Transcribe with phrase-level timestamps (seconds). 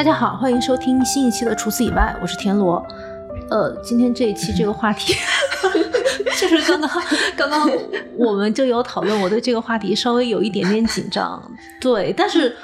[0.00, 2.82] 大家好，欢迎收听新一期的《除此以外》，我是田螺。
[3.50, 5.14] 呃，今天这一期这个话题，
[6.40, 6.90] 就是刚刚
[7.36, 7.70] 刚刚
[8.16, 11.52] 我们就有讨论，我对这个话题稍微有一点点紧张。
[11.82, 12.56] 对，但是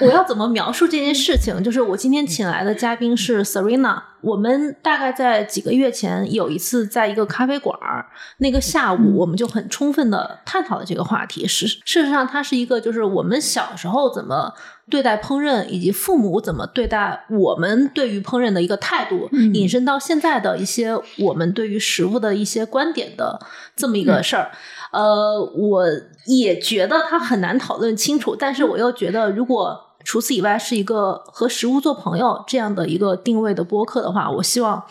[0.00, 1.60] 我要怎么描述这件事情？
[1.60, 8.06] 就是我今天请来的嘉宾是 Serena，我们大概在几个月前有一次在一个咖啡馆儿，
[8.38, 11.46] 那个下午我们就很充分的探讨了这个话题。
[11.46, 14.54] 事事实上，它是一个就是我们小时候怎么。
[14.90, 23.38] 对待烹饪以及父母怎么对待我们对于烹饪的一个态度，引申到现在的一些我们对于食物的一些观点的
[23.76, 24.50] 这么一个事儿。
[24.90, 25.84] 呃，我
[26.24, 34.84] 也觉得它很难讨论清楚，但是我又觉得，如果除此以外是一个和食物做朋友这样的一个定位的播客的话，我希望。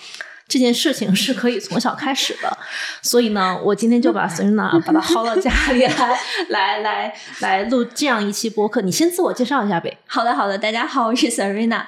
[0.50, 2.58] 这件事情是可以从小开始的，
[3.02, 8.80] 所以呢，我今天就把 Serena 把她薅到家里来，来来来录这样一期播客。
[8.80, 9.98] 你先自我介绍一下呗。
[10.08, 11.88] 好的，好的，大家好，我是 Serena。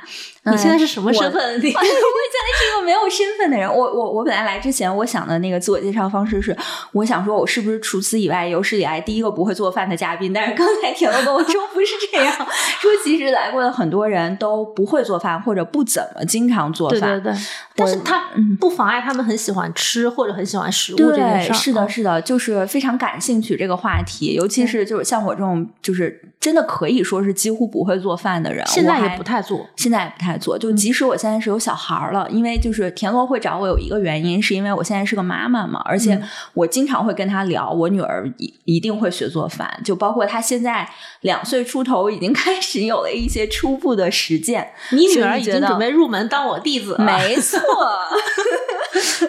[0.51, 1.41] 你现在是什么身份？
[1.55, 3.67] 我现在是一个没有身份的人。
[3.67, 6.55] 我我我本来来之前，我想的那个自我介绍方式是，
[6.93, 10.33] 我想说我是不是除此以外有史以来第一个不会做饭的嘉宾？
[10.33, 16.99] 但是刚才铁乐跟我说不是这样，说其实来过的很多人都不会做饭，或者不怎么经常做饭。
[16.99, 17.39] 对对对。
[17.75, 21.53] 但是他不妨碍他们很喜欢吃或者很喜欢食物这件事。
[21.53, 30.29] 是的，是的，就是非常感兴趣这个话题，尤其是就是像我这种就是真的可以说是几乎不会做饭的人，现在也不太做，现在也不太。
[30.39, 36.21] 做就即使我现在是有小孩儿了，因为就是田螺会找我有一个原因，是因为我现在是个妈妈嘛，而且
[36.53, 40.89] 我经常会跟他聊，我女儿一一定会学做饭，就包括她现在
[41.21, 44.71] 两岁出头，已经开始有了一些初步的实践。
[44.91, 47.59] 你女儿已经准备入门当我弟子了，没错。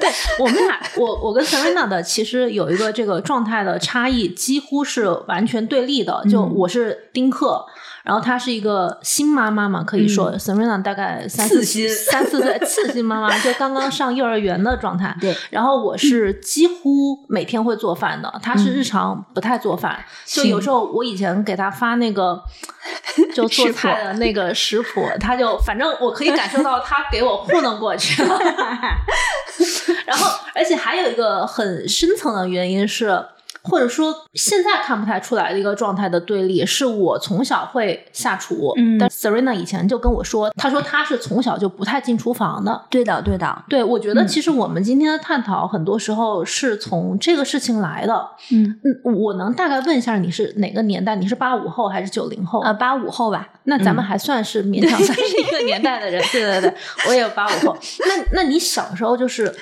[0.00, 6.25] 对我们俩，我我跟 Serena 的其实有一个这个状态的差异，几乎是完全对立的。
[6.31, 7.65] 就我是丁克。
[8.03, 15.15] 然后她是一个新妈妈嘛，可以说 Serena 大概三四三四岁， 次新妈妈就刚刚上幼儿园的状态。
[15.20, 20.03] 对，然后我是几乎每天会做饭的，她是日常不太做饭。
[20.25, 22.43] 就有时候我以前给她发那个
[23.34, 28.38] 就做菜的那个食谱，她就反正我可以感受到她给我糊弄过去了。
[30.06, 33.22] 然后，而且还有一个很深层的原因是。
[33.70, 42.84] 或者说，现在看不太出来的一个状态的对立，是我从小会下厨，但 Serena 以前就跟我说，她说她是从小就不太进厨房的。
[42.91, 48.28] 对的，对的，对，我觉得其实我们今天的探讨，很多时候是从这个事情来的。
[48.53, 51.14] 嗯嗯，我能大概问一下，你是哪个年代？
[51.14, 52.60] 你是八五后还是九零后？
[52.60, 53.48] 呃，八五后吧。
[53.64, 56.20] 那咱们还算是勉强算是一个年代的人。
[56.32, 56.75] 对对对，
[57.06, 57.76] 我也有八五后。
[58.00, 59.54] 那那你小时候就是？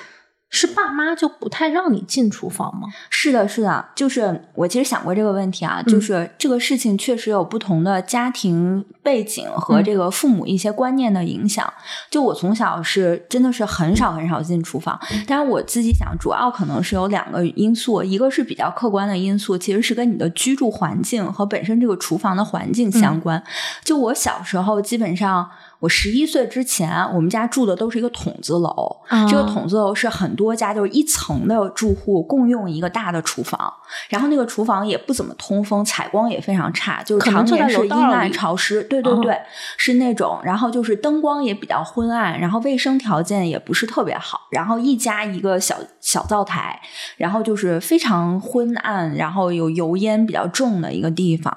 [0.50, 2.88] 是爸妈就不太让你进厨房吗？
[3.10, 11.70] 是的，是的，就是我其实想过这个问题啊，就是这个事情确实有不同的家庭背景和这个父母一些观念的影响。
[12.10, 23.42] 就我从小是真的是很少很少进厨房，但是我自己想，主要可能是有两个因素，一个是比较客观的因素，其实是跟你的居住环境和本身这个厨房的环境相关。
[23.84, 25.50] 就我小时候基本上。
[25.81, 28.97] 我十一岁之前，我们家住的都是一个筒子楼。
[29.31, 33.72] 这个筒子楼是很多家就是一层的住户共用一个大的厨房，
[34.09, 38.83] 然后那个厨房也不怎么通风，采光也非常差，就是常年是阴暗潮湿。
[38.83, 39.38] 对对对，
[39.77, 40.41] 是那种。
[40.43, 44.41] 然后就是灯光也比较昏暗，然后卫生条件也不是特别好。
[44.50, 46.81] 然后一家一个小小灶台，
[47.17, 51.56] 然后就是非常昏暗，然后有油烟比较重的一个地方。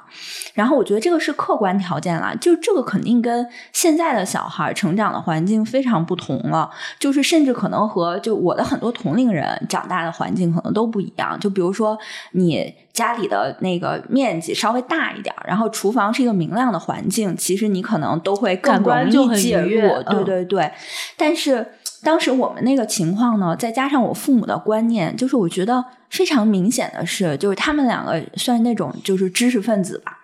[0.54, 4.11] 然后我觉得这个是客观条件啦，就这个肯定跟现在。
[4.16, 11.40] 的小孩成长的环境非常不同了，就是甚至可能和就我的很多同龄人长大的环境可能都不一样。
[11.40, 11.98] 就比如说
[12.32, 20.04] 你家里的那个面积稍微大一点，然后厨房是一个明亮的环境，其实你可能都会更容易介入。
[20.04, 20.72] 对对对。
[21.18, 21.66] 但是
[22.04, 30.20] 当时我们那个情况呢，再加上我父母的观念，就是我觉得非常明显的是，就是他们两个算那种就是知识分子吧，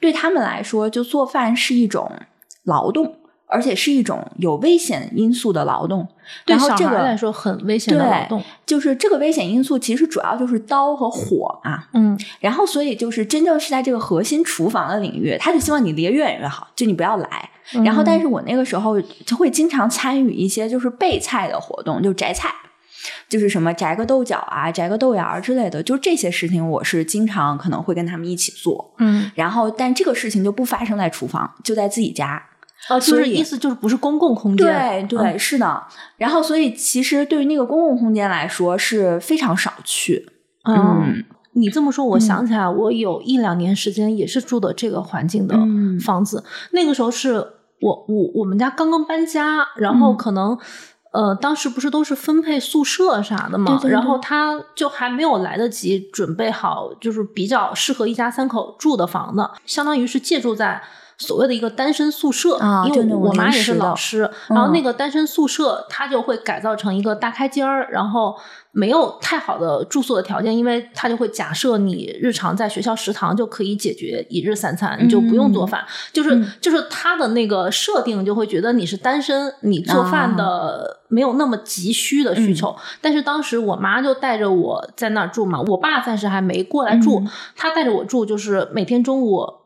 [0.00, 2.10] 对他们来说，就做饭是一种
[2.64, 3.14] 劳动。
[3.48, 6.06] 而且是一种有危险因素的劳动，
[6.44, 8.42] 对小孩来说很危险的劳动。
[8.66, 11.88] 就是这个危险因素，其实主要就是刀和火啊。
[11.94, 17.50] 嗯，然后所以就是真正是在这个核心厨房的领域，他就希望你离越远越好，就你不要来。
[17.84, 22.50] 然后，但是我那个时候就会经常参与一些就是备菜的活动，就摘菜，
[23.28, 28.92] 就是什么摘个豆角啊、摘个豆芽之类的，就这些事情，我是经常可能会跟他们一起做。
[28.98, 32.42] 嗯，然后但这个事情就不发生在厨房，就在自己家。
[32.88, 35.82] 哦，就是意思就是不是公共空间，对对是的。
[36.16, 40.28] 然后，所以其实对于那个公共空间来说是非常少去。
[40.64, 45.56] 嗯，你这么说，我想起来，我有一两年时间也是住的这个环境的
[46.04, 46.44] 房子。
[46.70, 47.34] 那个时候是
[47.80, 50.58] 我我我们家刚刚搬家，然后可能。
[51.10, 60.82] 呃，当时不是都是分配宿舍啥的嘛，对对对然后他就还没有来得及准备好，就是比较适合一家三口住的房子，相当于是借住在
[61.18, 62.56] 所谓的一个单身宿舍，
[62.86, 64.72] 因为我妈也是老师，然后嗯。
[64.72, 68.36] 那个单身宿舍它就会改造成一个大开间儿，然后
[68.70, 76.52] 没有太好的住宿的条件，因为它就会假设你日常在学校食堂就可以解决一日三餐，你就不用做饭，就是、嗯。
[76.60, 82.76] 就是它的那个设定就会觉得你是单身，你做饭的没有那么急需的需求。
[83.00, 87.28] 但是当时我妈就带着我在那儿住嘛，我爸暂时还没过来住，嗯。
[87.56, 89.57] 他带着我住，就是每天中午。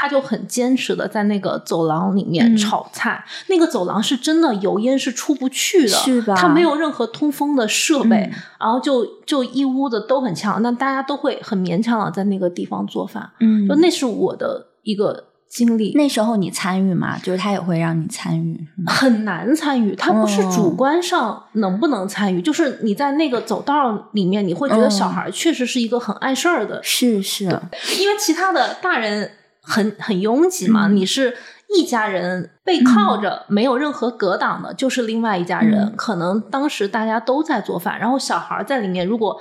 [0.00, 2.56] 他就很坚持的在那个走廊里面嗯。
[2.56, 6.36] 炒菜，那个走廊是真的油烟是出不去的，是吧？
[6.36, 8.32] 它没有任何通风的设备，嗯。
[8.60, 13.66] 然后就就一屋子都很呛，那大家都会很勉强的在那个地方做饭，嗯。
[13.66, 15.92] 就那是我的一个经历。
[15.96, 17.18] 那时候你参与吗？
[17.18, 24.90] 就是他也会让你参与，很难参与，他不是哦主观上能不能参与，就是你在那个走道里面，你会觉得嗯。
[24.90, 27.44] 小孩确实是一个很碍事儿的是是，
[27.98, 29.32] 因为其他的大人
[29.62, 31.36] 很很拥挤嘛，嗯你是
[31.76, 35.84] 一家人背靠着，没有任何隔挡的，就是另外一家人。
[35.84, 39.40] 嗯可能当时大家都在做饭，然后小孩在里面，如果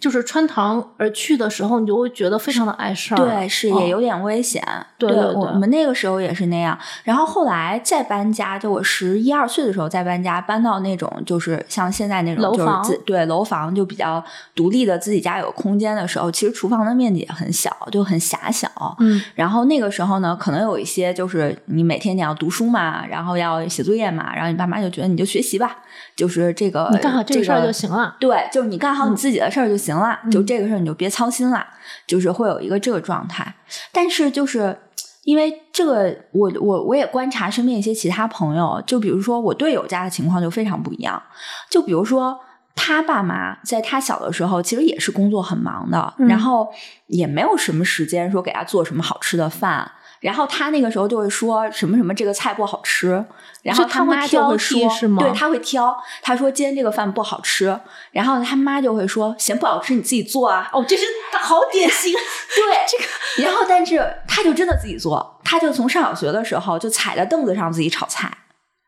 [0.00, 3.16] 就是穿堂而去的时候，你就会觉得非常的碍事儿。
[3.16, 4.62] 对，是哦也有点危险。
[4.96, 6.76] 对对对我们那个时候也是那样。
[7.04, 14.22] 然后后来再搬家，就我十一二岁的时候再搬家，搬到那种就是像现在那种就是楼房自对楼房就比较
[14.54, 18.68] 独立的，自己家有空间的时候，其实厨房的面积也很小，就很狭小。
[18.98, 25.78] 嗯，然后那个时候呢，可能有一些就是你每天你要读书嘛，然后要写作业嘛，然后你爸妈就觉得你就学习吧，
[26.16, 28.16] 就是这个你干好这这个事儿就行了。
[28.18, 31.66] 对，就是你干好你自己的事儿就行了，嗯就这个事儿你就别操心了，
[32.06, 33.54] 就是会有一个这个状态。
[33.92, 34.76] 但是就是
[35.24, 41.22] 因为这个，我我我也观察身边一些其他朋友，就比如说我队友家的情况就非常不一样，
[41.70, 42.40] 就比如说。
[42.80, 46.72] 他爸妈在他小的时候，其实也是工作很忙的，嗯然后
[47.08, 49.90] 也没有什么时间说给他做什么好吃的饭。
[50.20, 53.24] 然后他那个时候就会说什么什么这个菜不好吃，
[53.62, 55.96] 然后是他会妈就挑会说是吗对，他会挑。
[56.22, 57.78] 他说今天这个饭不好吃，
[58.10, 60.68] 然后他妈就会说嫌不好吃你自己做啊。
[60.72, 61.04] 哦，这是
[61.40, 62.12] 好典型。
[62.14, 63.48] 对，这个。
[63.48, 68.30] 然后但是他就真的自己做，他就从上小学的时候就踩在凳子上自己炒菜。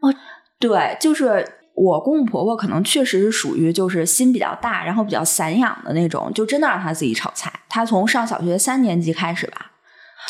[0.00, 0.14] 哦，
[0.58, 1.56] 对，就是。
[1.72, 7.50] 我公公婆婆可能确实是属于就是心比较大，然后比较散养的那种，就真的让他自己炒菜。
[7.70, 9.69] 他从上小学三年级开始吧，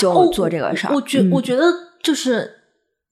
[0.01, 0.95] 就哦做这个事儿。
[0.95, 1.65] 我觉、嗯我觉得
[2.03, 2.57] 就是。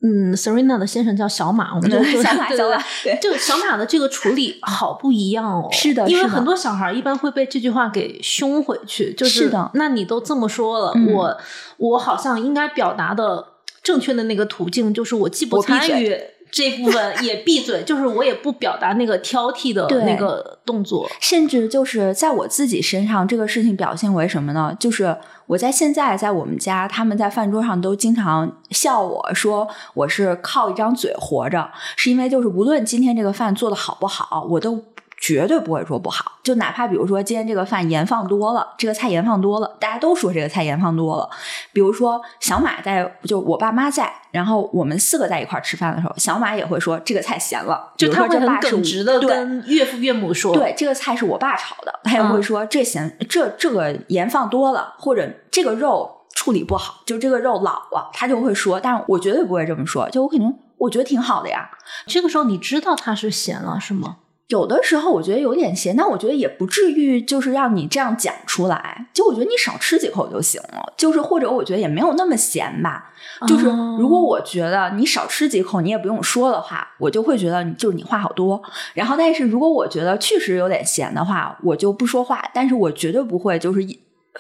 [0.00, 5.68] 嗯，Serena 的先生叫小马，我们就说小马对对小马对这个小马的这个处理好不一样哦。
[5.72, 11.36] 是的因为很多小孩一般会被这句话给凶回去，就是是的那你都这么说了，嗯我
[11.78, 13.44] 我好像应该表达的
[13.82, 16.16] 正确的那个途径就是我既不参与
[16.50, 21.08] 这部分， 也闭嘴，就是我也不表达那个挑剔的那个动作。
[21.20, 24.76] 甚至就是在我自己身上，这个事情表现为什么呢？
[24.78, 25.16] 就是
[25.46, 34.84] 我在现在在我们家，他们在饭桌上都经常笑我说我是靠一张嘴活着，是因为就是无论今天这个饭做的好不好，我都。
[35.20, 41.28] 绝对不会说不好，就哪怕比如说今天这个饭盐放多了，这个菜盐放多了，大家都说这个菜盐放多了。
[41.72, 61.68] 比如说小马在，就我爸妈在，然后我们四个在一块儿吃饭的时候，小马也会说这个菜咸了，就他会耿直的跟岳父岳母说，对，这个菜是我爸炒的，他也会嗯说这咸这这个盐放多了，或者这个肉处理不好，就这个肉老了，他就会说，但是我绝对不会这么说，就我肯定我觉得挺好的呀。
[62.06, 64.18] 这个时候你知道它是咸了是吗？
[64.48, 73.12] 有的时候我觉得有点咸，但我觉得也不至于就是让你这样讲出来，就我觉得你少吃几口就行了，就是或者我觉得也没有那么咸吧。
[73.46, 78.60] 就是哦如果我觉得你少吃几口，你也不用说的话，我就会觉得就是你话好多。
[78.94, 82.42] 然后，但是如果我觉得确实有点咸的话，我就不说话。
[82.54, 83.80] 但是我绝对不会就是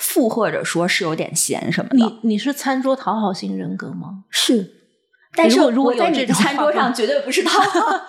[0.00, 1.96] 附和着说是有点咸什么的。
[1.96, 4.24] 你你是餐桌讨好型人格吗？
[4.30, 4.72] 是，
[5.36, 7.80] 但是如果如果我在你的餐桌上绝对不是讨好，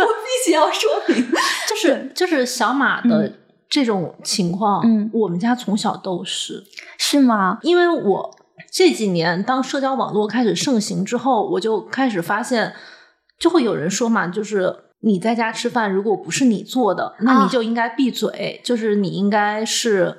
[0.00, 1.30] 我必须要说明。
[1.68, 3.32] 就是就是小马的
[3.68, 6.64] 这种情况，嗯我们家从小都是，
[6.98, 7.58] 是吗？
[7.62, 8.36] 因为我
[8.70, 12.74] 这几年当社交网络开始盛行之后，我就开始发现，
[13.38, 20.16] 就会有人说嘛，就是你在家吃饭，如果不是你做的，那啊你就应该闭嘴，就是你应该是。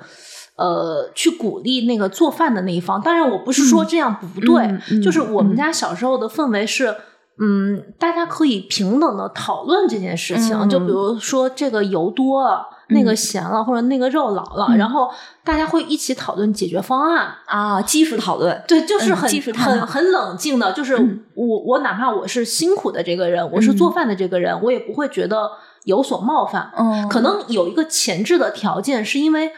[0.56, 3.00] 呃，去鼓励那个做饭的那一方。
[3.00, 6.94] 当然，我不是说这样不对，嗯嗯就是我们嗯家小时候的氛围是，
[7.38, 10.56] 嗯，大家可以平等的讨论这件事情。
[10.58, 15.10] 嗯就比如说这个油多了，那个咸了，或者那个肉老了，然后
[15.42, 20.96] 大家会一起讨论解决方案啊，技术讨论，对，就是很很很冷静的，就是
[21.34, 25.50] 我我哪怕我是辛苦的这个人，我是做饭的这个人，我也不会觉得
[25.84, 26.70] 有所冒犯。
[26.76, 29.52] 嗯，可能有一个前置的条件，是因为。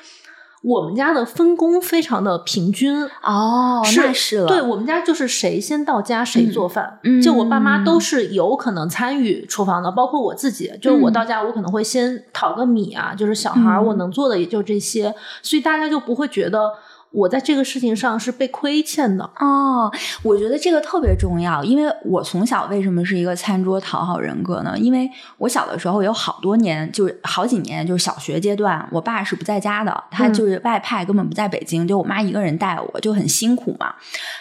[0.62, 4.47] 我们家的分工非常的平均哦，那是了。
[4.47, 10.73] 对我们家就是谁先到家谁做饭，就我爸妈都是有可能参与厨房的，包括我自己。
[10.81, 16.73] 就是我到家，我可能会先淘个米啊，就是小孩我能做的也就这些，所以大家就不会觉得。
[17.12, 19.90] 我在这个事情上是被亏欠的哦，
[20.23, 24.76] 我觉得这个特别重要，因为我从小为什么是一个餐桌讨好人格呢？
[24.78, 33.95] 因为我小的时候有好多年，就是好几年，就是小学阶段，我爸是不在家的，他就是外派，根本不在北京，就我妈一个人带我，就很辛苦嘛。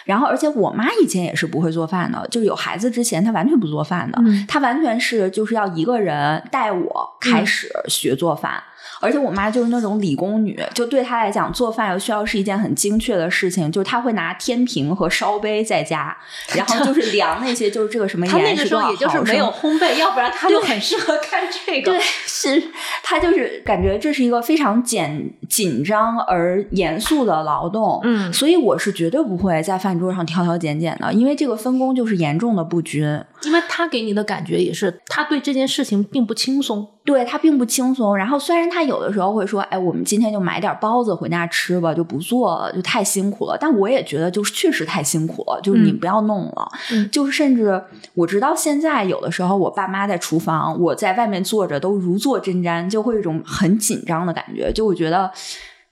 [0.04, 8.62] 然后，而且我妈以前也是不会做饭的，就是有孩子之前，她完全不做饭的，她完全是就是要一个人带我开始学做饭。
[9.02, 16.16] 而且我妈就是那种理工女，就对她来讲，做饭又需要是一件很精确的事情，就是她会拿天平和烧杯在家，
[16.54, 19.00] 然后就是量那些，就是这个什么盐是多少毫升。
[19.00, 21.90] 也就是没有烘焙，要不然她就很适合干这个。
[21.98, 22.62] 对，是
[23.02, 28.00] 她就是感觉这是一个非常紧紧张而严肃的劳动。
[28.04, 33.02] 嗯，所以我是绝对不会在饭桌上挑挑拣拣的，因为这个分工就是严重的不均。
[33.42, 36.88] 因为他给你的感觉也是，他对这件事情并不轻松。
[37.04, 46.68] 对他并不轻松，然后虽然他有的时候会说：“哎，我们今天就买点包子回家吃吧，就不做了，就太辛苦了。”但我也觉得，就是确实太辛苦了，就是你不要弄了。
[47.10, 47.82] 就是甚至
[48.14, 54.72] 我直到现在，有的时候我爸妈在厨房，我在外面坐着都如坐针毡，就会有一种很紧张的感觉。
[54.72, 55.30] 就我觉得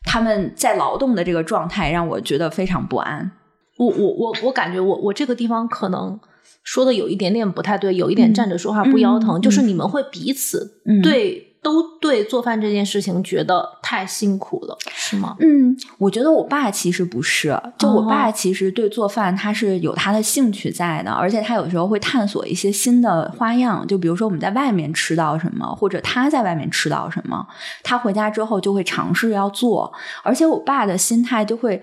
[0.05, 3.31] 他们在劳动的这个状态，让我觉得非常不安。
[3.77, 6.19] 我我我我感觉我我这个地方可能。
[6.63, 15.37] 说的有一点点不太对，有一点站着说话不腰疼，就是你们会彼此对都对做饭这件事情觉得太辛苦了，是吗？
[15.41, 27.47] 嗯，我觉得我爸其实不是，就我爸其实对做饭他是有他的兴趣在的，而且他有时候会探索一些新的花样，就比如说我们在外面吃到什么，或者他在外面吃到什么，
[27.83, 31.83] 他回家之后就会尝试要做，而且我爸的心态就会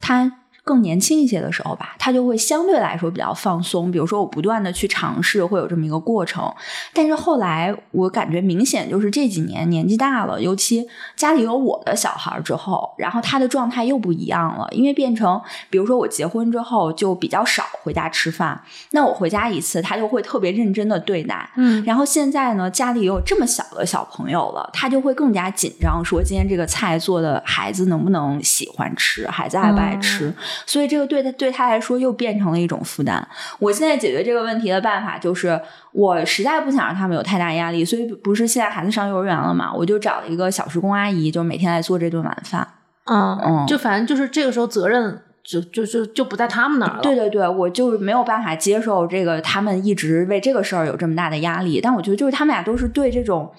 [0.00, 0.40] 他。
[0.66, 3.88] 更年轻一些的时候吧，他就会相对来说比较放松。
[3.88, 6.52] 比如说，我不断的去尝试，会有这么一个过程。
[6.92, 14.66] 但是后来，我感觉明显就是这几年年纪大了，尤其家里有我的小孩之后，然后他的状态又不一样了。
[14.72, 21.48] 因为变成，比如说我结婚之后就比较少回家吃饭，那我回家一次，他就会特别认真的对待。
[21.54, 30.34] 嗯，然后现在呢，家里有这么小的小朋友了，他就会更加紧张，说今天这个菜做的孩子能不能喜欢吃，孩子爱不爱吃。
[30.64, 33.26] 所以这个对他对他来说又变成了一种负担。
[33.58, 35.60] 我现在解决这个问题的办法就是，
[35.92, 42.66] 我实在不想让他们有太大压力，所以不是现在孩子上幼儿园了嘛，我就找了一个小时工阿姨，就每天来做这顿晚饭。
[43.04, 47.00] 嗯嗯，就反正就是这个时候责任就就就就不在他们那儿了。
[47.02, 51.80] 对对对，我就没有办法接受这个他们一直为这个事儿有这么大的压力。
[51.80, 53.52] 但我觉得就是他们俩都是对这种。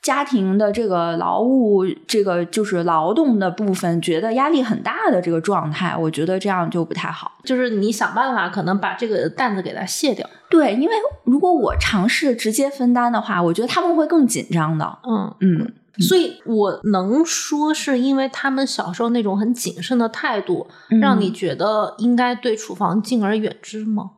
[0.00, 7.32] 家庭的这个劳务，这个就是劳动的部分，觉得压力很大的这个状态，我觉得这样就不太好。
[7.44, 10.28] 就是你想办法，可能把这个担子给它卸掉。
[10.48, 14.98] 对，因为如果我尝试直接分担的话，我觉得他们会更紧张的。
[15.02, 20.68] 嗯嗯，所以我能说是因为他们小时候那种很谨慎的态度，
[21.02, 24.12] 让你觉得应该对厨房敬而远之吗？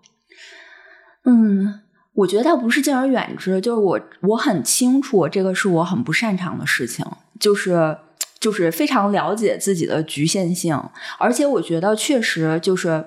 [1.25, 1.81] 嗯。
[2.21, 7.05] 我觉得他不是敬而远之，就是我我很清楚，这个是我很不擅长的事情，
[7.39, 7.97] 就是
[8.39, 10.79] 就是非常了解自己的局限性，
[11.19, 13.07] 而且我觉得确实就是。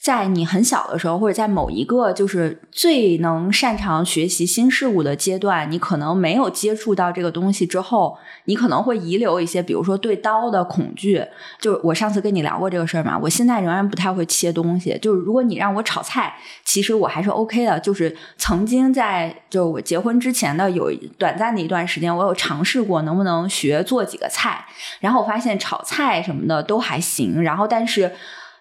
[0.00, 8.16] 在你很小的时候，或者在某一个就是最能擅长学习新事物的阶段，你可能没有接触到这个东西之后，
[8.46, 11.22] 你可能会遗留一些，比如说对刀的恐惧。
[11.60, 14.98] 就我上次跟你聊过这个事儿嘛，我现在仍然不太会切东西。
[15.02, 17.78] 就是如果你让我炒菜，其实我还是 OK 的。
[17.80, 24.64] 就是曾经在就是我结婚之前的有短暂的一段时间，我有尝试过能不能学做几个菜，
[25.00, 27.42] 然后我发现炒菜什么的都还行。
[27.42, 28.10] 然后但是。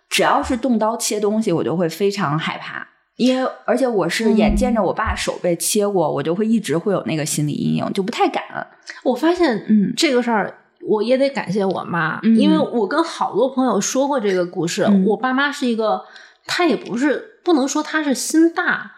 [0.09, 8.43] 只要是动刀切东西，我就会非常害怕，因为而且我是眼见着我爸手被切过，我就会一直会有那个心理阴影，就不太敢。
[9.03, 14.87] 我发现，嗯，这个事儿我也得感谢我妈，因为我跟好多朋友说过这个故事。
[15.05, 16.03] 我爸妈是一个，
[16.47, 18.93] 他也不是不能说他是心大。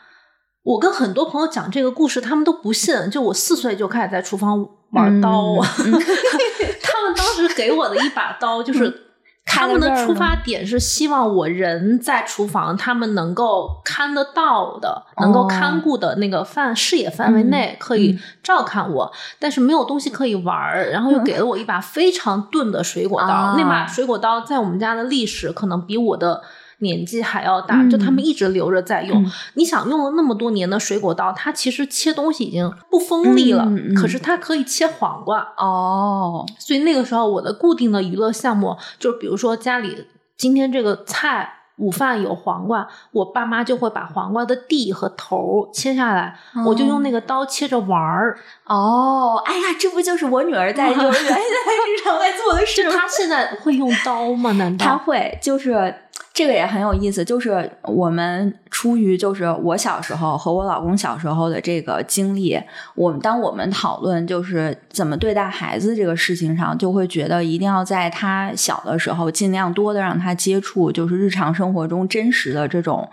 [0.63, 2.95] 我跟很多朋友讲这个故事，他们都不信。
[3.09, 9.10] 就我四岁就开始在厨房玩刀， 他们当时给我的一把刀就是。
[9.45, 23.55] 他们的出发点是希望我人在厨房，他们能够看得到的、能够看顾的那个范视野范围内可以照看我，但是没有东西可以玩儿，然后又给了我一把非常钝的水果刀。
[23.57, 26.41] 那把水果刀在我们家的历史可能比我的。
[26.81, 29.25] 年纪还要大，就他们一直留着在用。
[29.53, 36.45] 你想用了那么多年的水果刀，它其实切东西已经不锋利了，可是它可以切黄瓜哦。
[36.59, 48.39] 所以那个时候我的固定的娱乐项目就是，比如说家里今天这个菜午饭有黄瓜，我爸妈就会把黄瓜的蒂和头切下来，我就用那个刀切着玩儿。
[48.65, 52.95] 哦，哎呀，这不就是我女儿在幼儿园在日常在做的事吗？
[52.97, 54.51] 她现在会用刀吗？
[54.53, 55.37] 难道她会？
[55.41, 55.93] 就是。
[56.33, 62.57] 这个也很有意思，就是我们出于就是我小时候和我老公小时候的这个经历，
[62.95, 73.09] 我们当我们讨论就是怎么对待孩子这个事情上，就会觉得一定要在他小的时候尽量多的让他接触，就是日常生活中真实的这种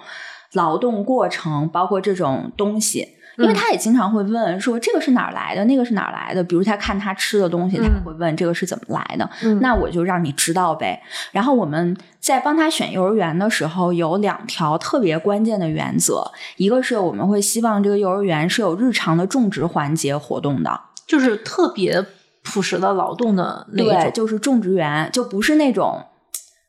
[0.52, 3.17] 劳动过程，包括这种东西。
[3.38, 6.42] 因为他也经常会问说这个是哪儿来的，那个是哪儿来的。
[6.42, 9.30] 比如他看他吃的东西，他会问这个是怎么来的。
[9.60, 11.00] 那我就让你知道呗。
[11.30, 16.30] 然后我们在帮他选幼儿园的时候，有两条特别关键的原则。
[16.56, 22.04] 一个是我们会希望这个幼儿园是有日常的种植环节活动的，就是特别
[22.42, 26.04] 朴实的劳动的那种，就是种植园，就不是那种。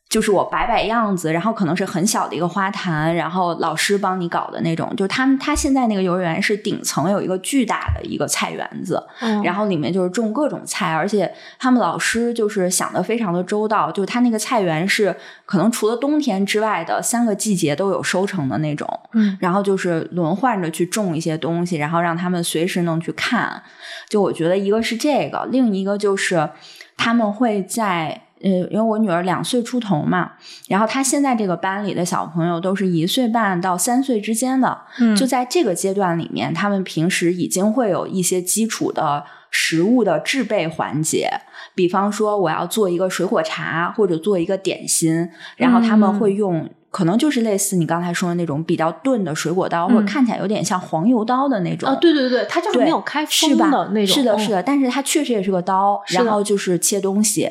[0.10, 4.92] 就是我摆摆样子，然后可能是很小的一个花坛，然后老师帮你搞的那种。
[4.98, 9.06] 就是他们他现在那个幼儿园是顶层有一个巨大的一个菜园子，
[9.44, 18.88] 然后里面就是种各种菜，而且他们老师就是想的非常的周到，就是他那个菜园是可能除了冬天之外的三个季节都有收成的那种。
[19.13, 23.62] 嗯，然后就是轮换着去种一些东西，然后让他们随时能去看。
[24.10, 26.50] 就我觉得一个是这个，另一个就是
[26.98, 28.24] 他们会在。
[28.41, 30.31] 呃，因为我女儿两岁出头嘛，
[30.67, 41.30] 然后她现在这个班里的小朋友都是一岁半到三岁之间的，嗯，就在这个阶段里面，他们平时已经会有一些基础的食物的制备环节，
[41.75, 57.49] 比方说我要做一个水果茶或者做一个点心，然后他们会用可能就是类似你刚才说的那种比较钝的水果刀，或者看起来有点像黄油刀的那种啊，对对对，它就是没有开封的那种，是的，是的，但是它确实也是个刀，然后就是切东西。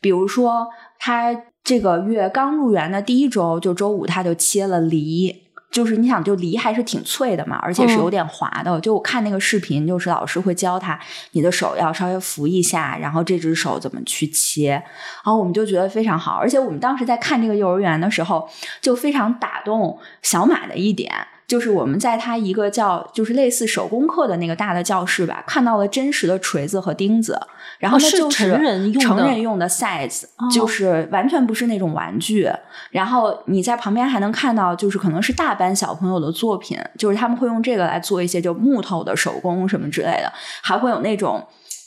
[0.00, 1.34] 比如说，他
[1.64, 8.80] 这个月刚入园的第一周，就周五他就切了梨，就是你想，就梨还是挺脆的嘛，而且是有点滑的。
[8.80, 10.98] 就我看那个视频，就是老师会教他，
[11.32, 16.36] 你的手要稍微扶一下，然后这只手怎么去切，然后我们就觉得非常好。
[16.36, 18.48] 而且我们当时在看这个幼儿园的时候，
[18.80, 21.12] 就非常打动小马的一点。
[21.48, 27.40] 就是我们在他一个叫就是类似手工课的那个大的教室吧，看到了真实的锤子和钉子，
[27.78, 32.46] 然后那就是成人用成人用的 size，就是完全不是那种玩具。
[32.90, 40.30] 然后你在旁边还能看到，就是可能是大班小朋友的作品，就是他们会用这个来做一些就木头的手工什么之类的，
[40.60, 41.42] 还会有那种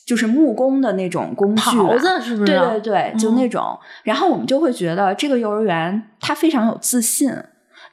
[0.07, 2.45] 就是木工的那种工具，袍子是不是？
[2.45, 3.77] 对对对，就那种。
[4.01, 7.31] 然后我们就会觉得这个幼儿园他非常有自信，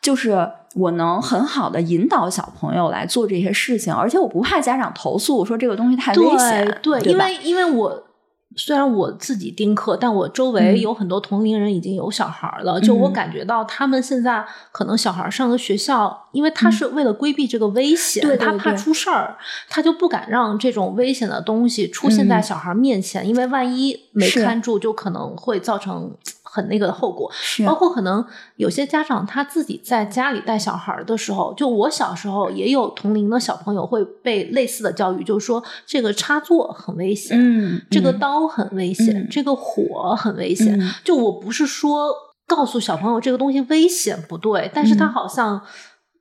[0.00, 0.50] 就是。
[0.78, 6.78] 我能很好的引导小朋友来做这些事情，而且我不怕家长投诉，我说这个东西太危险。
[6.80, 8.04] 对，因为因为我
[8.56, 19.36] 虽然我自己丁克，但我周围有很多同龄人已经有小孩了，就我感觉到他们现在可能小孩上的学校，因为他是为了规避这个危险，他怕出事儿，
[19.68, 26.12] 他就不敢让这种危险的东西出现在小孩面前，因为万一没看住，就可能会造成。
[26.50, 27.30] 很那个的后果，
[27.66, 28.24] 包括可能
[28.56, 40.80] 有些家长他自己在家里带小孩的时候，就我小时候也有同龄的小朋友会被类似的教育，就是说这个插座很危险，嗯，这个刀很危险，这个火很危险。
[41.04, 42.08] 就我不是说
[42.46, 45.62] 告诉小朋友这个东西危险不对，但是他好像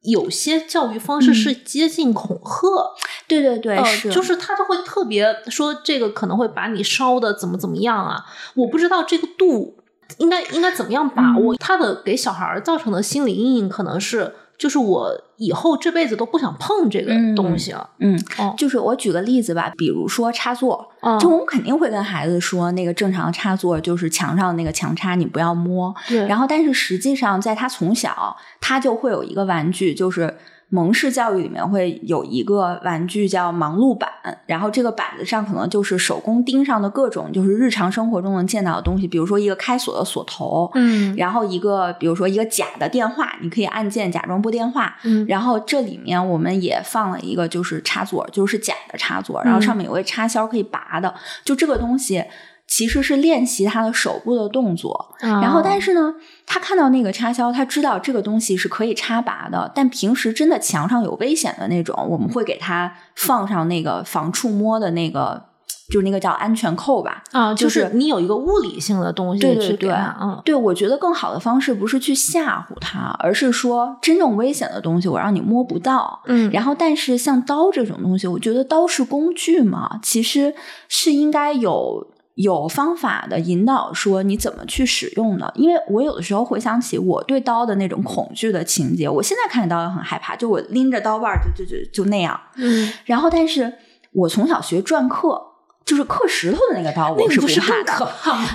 [0.01, 2.93] 有些教育方式是接近恐吓，
[3.27, 9.76] 对对对，是，就是他就会特别说这个可能会把你烧的怎么怎么样啊，我不知道这个度。
[10.17, 13.69] 应该应该怎么样把握他的给小孩造成的心理阴影？
[13.69, 17.89] 可能是就是我以后这辈子都不想碰这个东西了。
[17.99, 18.17] 嗯，
[18.57, 20.89] 就是我举个例子吧，比如说插座，
[21.19, 25.93] 就我们肯定会跟孩子说，那个正常的插座就是墙上那个墙插，你不要摸。
[26.07, 26.27] 对。
[26.27, 30.37] 然后，但是实际上，在他从小，他就会有一个玩具，就是。
[30.69, 34.09] 蒙氏教育里面会有一个玩具叫忙碌板，
[34.45, 52.23] 然后这个板子上可能就是手工钉上的各种就是日常生活中能见到的东西，比如说一个开锁的锁头，嗯，然后一个比如说一个假的电话，你可以按键假装拨电话，嗯，然后这里面我们也放了一个就是插座，就是假的插座，然后上面有个插销可以拔的，就这个东西。
[52.67, 55.15] 其实是练习他的手部的动作。
[55.19, 56.13] 然然后，但是呢，
[56.45, 65.41] 他看到那个插销，他知道这个东西是可以插拔的，但平时真的墙上有危险的那种，我们会给他放上那个防触摸的那个，
[65.89, 67.23] 就是那个叫安全扣吧。
[67.31, 76.21] 啊，就就是你有一个物理性的东西对对对嗯，对，我觉得更好的方式不是去吓唬他，而是说真正危险的东西我让你摸不到。
[76.25, 80.53] 嗯然后，但是像刀这种东西，我觉得刀是工具嘛，其实
[80.89, 82.05] 是应该有
[82.37, 85.51] 有方法的引导，说你怎么去使用的。
[85.55, 92.39] 因为我有的时候回想起我对刀的那种恐惧的情节，我现在看见刀也很害怕，就我拎着刀把儿就就就就那样。
[92.55, 93.73] 嗯，然后，但是
[94.11, 95.41] 我从小学篆刻，
[95.83, 98.07] 就是刻石头的那个刀，我是那个不是怕的。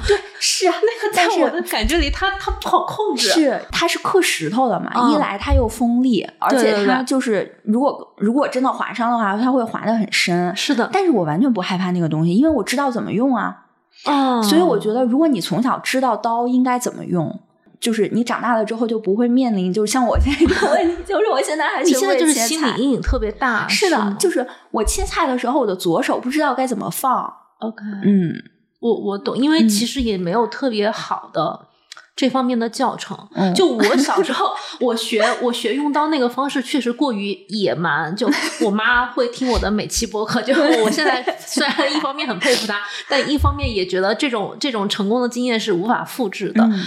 [0.07, 3.31] 对，是啊， 那个在我的感觉里，它它不好控制。
[3.31, 10.55] 是，它是刻石头的嘛，嗯一来它又锋利，而且它就是如果如果真的划伤的话，它会划得很深。
[10.55, 13.62] 是的，但是我完全不害怕那个东西，因为我知道怎么用啊。
[14.07, 17.41] 哦所以我觉得，如果你从小知道刀应该怎么用，
[17.81, 23.67] 就是你长大了之后就不会面临，就是像我现在这个问题， 就是我现在还是你现在就是心理阴影特别大。
[23.69, 27.33] 是的吗，就是我切菜的时候，我的左手不知道该怎么放。
[27.61, 27.83] OK。
[28.05, 28.33] 嗯
[28.81, 31.67] 我我懂，因为嗯其实也没有特别好的
[32.15, 33.17] 这方面的教程。
[33.35, 38.15] 嗯， 就我小时候，我学我学用刀那个方式确实过于野蛮。
[38.15, 38.31] 就
[38.65, 46.65] 我妈会听我的每期播客，就我现在虽然一方面很佩服她，但一方面也觉得这种这种成功的经验是无法复制的。
[46.65, 46.81] 嗯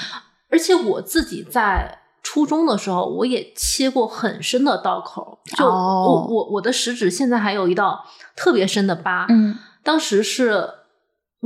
[0.47, 8.05] 而且我自己在初中的时候，我也切过很深的刀口，就哦我我我的食指现在还有一道
[8.37, 9.25] 特别深的疤。
[9.29, 10.69] 嗯当时是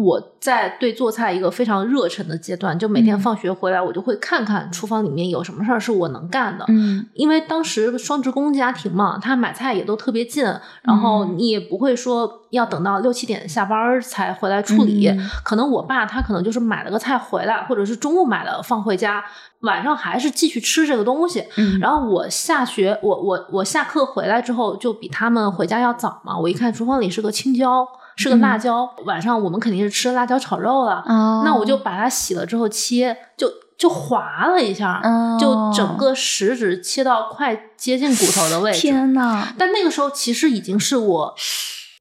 [0.02, 6.66] 我在对做菜一个非常热忱的阶段，就每天嗯放学回来，我就会看看厨房里面有什么事儿是我能干的。
[6.70, 10.44] 嗯因为当时双职工家庭嘛，他买菜也都特别近，
[10.82, 15.08] 然后嗯你也不会说要等到六七点下班才回来处理。
[15.08, 19.24] 嗯可能我爸他可能就是买了个菜回来，或者是中午买了放回家，
[19.62, 21.44] 晚上还是继续吃这个东西。
[21.58, 26.38] 嗯，然后我下学，我我我下课回来之后，就比他们回家要早嘛。
[26.38, 27.88] 我一看厨房里是个青椒，
[28.24, 31.04] 是个辣椒，晚上我们肯定是吃辣椒炒肉了。
[31.06, 38.82] 哦那我就把它洗了之后切，就就划了一下，哦就整个食指切到快接近骨头的位置。
[38.82, 41.36] 天呐，但那个时候其实已经是我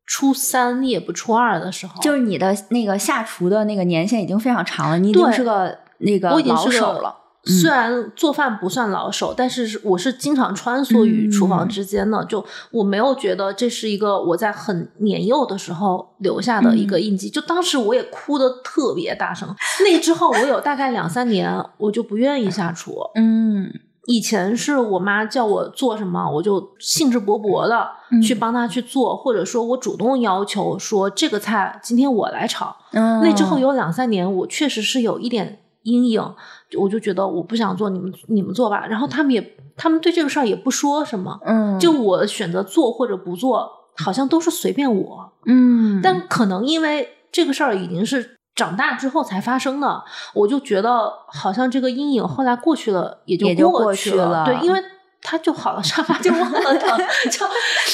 [0.05, 7.15] 初三也不初二的时候，就是你的那个下厨的那个年限已经非常长了，你已经是个那个老我已经是个手了。
[7.49, 12.23] 嗯虽然做饭不算老手，但是是我是经常穿梭于厨房之间的。
[12.27, 17.31] 就我没有觉得这是一个我在很年幼的时候留下的一个印记。
[17.31, 19.49] 就当时我也哭的特别大声。
[19.83, 22.95] 那之后我有大概两三年，我就不愿意下厨。
[23.15, 23.73] 嗯
[24.07, 32.75] 以前是我妈叫我做什么，我就兴致勃勃的嗯去帮她去做，或者说我主动要求说这个菜今天我来炒。
[32.93, 36.35] 嗯，那之后有两三年，我确实是有一点阴影，
[36.77, 38.87] 我就觉得我不想做，你们你们做吧。
[38.87, 45.33] 然后他们也，他们对这个事儿也不说什么，嗯，就我选择做或者不做，好像都是随便我。
[45.47, 50.03] 嗯，但可能因为这个事儿已经是长大之后才发生的，
[50.35, 54.45] 我就觉得好像这个阴影后来过去了，也就过过去了了。
[54.45, 54.83] 对，因为。
[55.23, 56.99] 它就好了，沙发就忘了疼，
[57.31, 57.47] 就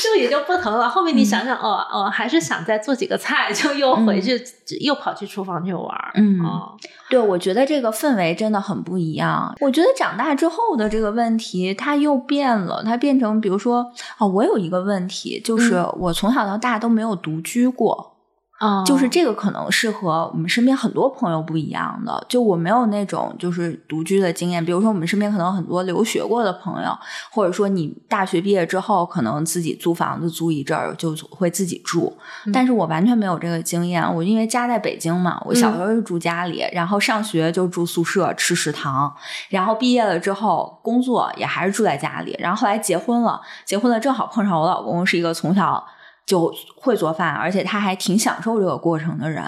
[0.03, 0.89] 就也就不疼了。
[0.89, 4.41] 后面你想想，哦哦，还是想再做几个菜，就又回去，
[4.81, 6.13] 又跑去厨房去玩儿。
[6.15, 6.77] 嗯哦
[7.11, 9.55] 对，我觉得这个氛围真的很不一样。
[9.61, 13.87] 我觉得长大之后的这个问题，它又变了，它变成比如说，
[14.19, 18.14] 哦，我有一个问题，就是嗯我从小到大都没有独居过。
[18.61, 24.65] 哦，就是这个可能是和我们身边很多朋友不一样的，就我没有那种就是独居的经验。
[24.65, 26.97] 比如说我们身边可能很多留学过的朋友，
[27.33, 34.03] 或者说你大学毕业之后可能自己租房子租一阵儿就会自己住，嗯但是我完全没有这个经验。
[34.15, 39.13] 我因为家在北京嘛，我小时候就住家里，然后上学就住宿舍吃食堂，
[39.49, 45.85] 然后毕业了之后工作也还是住在家里，然后后来结婚了，结婚了正好碰上我老公是一个从小。
[46.27, 49.43] 就会做饭，而且他还挺享受这个过程的人。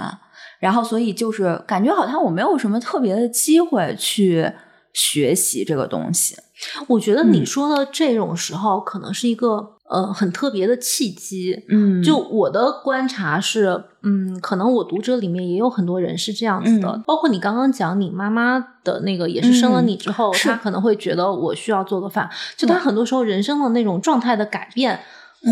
[0.59, 4.51] 然后，所以就是感觉好像我没有什么特别的机会去
[4.93, 6.35] 学习这个东西。
[6.89, 11.65] 我觉得你嗯说的这种时候，可能是一个呃很特别的契机。
[11.69, 25.01] 嗯就我的观察是，嗯，可能我读者里面也有很多人是这样子的，嗯包括你刚刚讲你妈妈的那个，也是生了嗯你之后，是她可能会觉得我需要做个饭，就她很多时候人生的那种状态的改变，嗯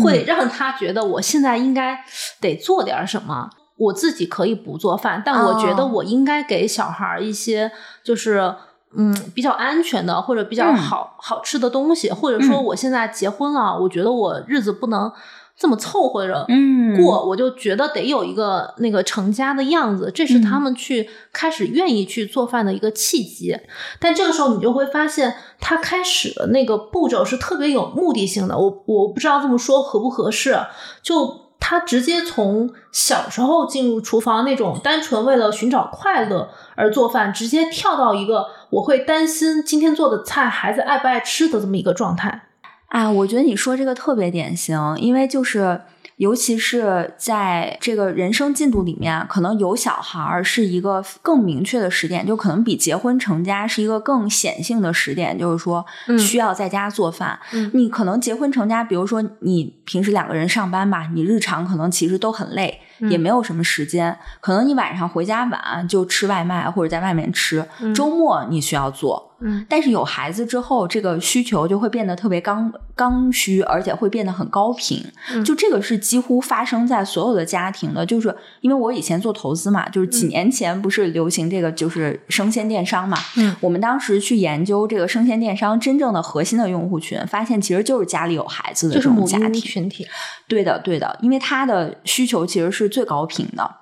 [0.03, 2.03] 会让他觉得我现在应该
[2.39, 3.49] 得做点什么。
[3.77, 5.91] 我自己可以不做饭，但我觉得哦。
[5.95, 7.69] 我应该给小孩儿一些
[8.01, 8.55] 就是
[8.95, 10.77] 嗯比较安全的或者比较嗯。
[10.77, 12.63] 好、好吃的东西，或者说嗯。
[12.63, 15.11] 我现在结婚了，我觉得我日子不能
[15.57, 23.57] 这么凑合着嗯过，我就觉得得有一个那个成家的样子，这是他们去开始愿意去做饭的一个契机。
[23.99, 28.57] 但这个时候你就会发现，他开始的那个步骤是特别有目的性的。
[28.57, 30.57] 我我不知道这么说合不合适，
[31.01, 31.45] 就。
[31.57, 42.49] 他直接从小时候进入厨房那种单纯为了寻找快乐而做饭，直接跳到一个我会担心今天做的菜孩子爱不爱吃的这么一个状态。
[42.87, 45.81] 啊，我觉得你说这个特别典型，因为就是。
[46.17, 55.85] 尤其是在这个人生进度里面，可能有小孩儿是一个更明确的时点，就可能比结婚成家是一个更显性的时点，就是说
[56.17, 57.37] 需要在家做饭。
[57.51, 69.31] 嗯你可能结婚成家，比如说你平时两个人上班吧，你日常可能其实都很累，嗯也没有什么时间，可能你晚上回家晚就吃外卖或者在外面吃，嗯周末你需要做。
[69.41, 75.05] 嗯但是有孩子之后，这个需求就会变得特别刚刚需，而且会变得很高频。
[75.33, 89.53] 嗯就这个是几乎发生在所有的家庭的，就是因为我以前做投资嘛，就是几年前不是流行这个就是生鲜电商嘛，嗯我们当时去研究这个生鲜电商真正的核心的用户群，发现其实就是家里有孩子的这种家庭。
[89.53, 90.07] 群体。
[90.47, 93.75] 对的，对的，因为他的需求其实是最高频的。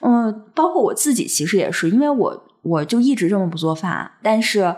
[0.00, 4.74] 嗯，包括我自己其实也是，因为我我就一直这么不做饭，但是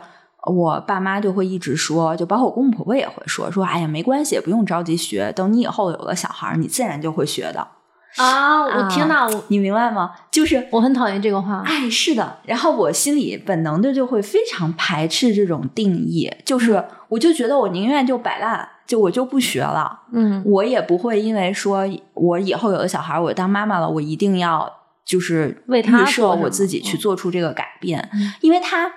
[0.47, 7.69] 我爸妈就会一直说，就包括我公公婆婆也会说，说哎呀没关系，不用着急学，等你以后有了小孩，你自然就会学的。
[8.17, 8.63] 啊！
[8.65, 10.13] 我天哪，我你明白吗？
[10.31, 11.63] 就是我很讨厌这个话。
[11.67, 20.01] 哎，是的，然后我心里本能的就会非常排斥这种定义，就是我就觉得我宁愿就摆烂，就我就不学了。
[20.13, 20.43] 嗯。
[20.45, 24.73] 我也不会因为说我以后有了小孩，我当妈妈了，我一定要
[25.05, 26.99] 就是为他预设我自己去嗯。
[26.99, 28.33] 做出这个改变，嗯。
[28.41, 28.89] 因为他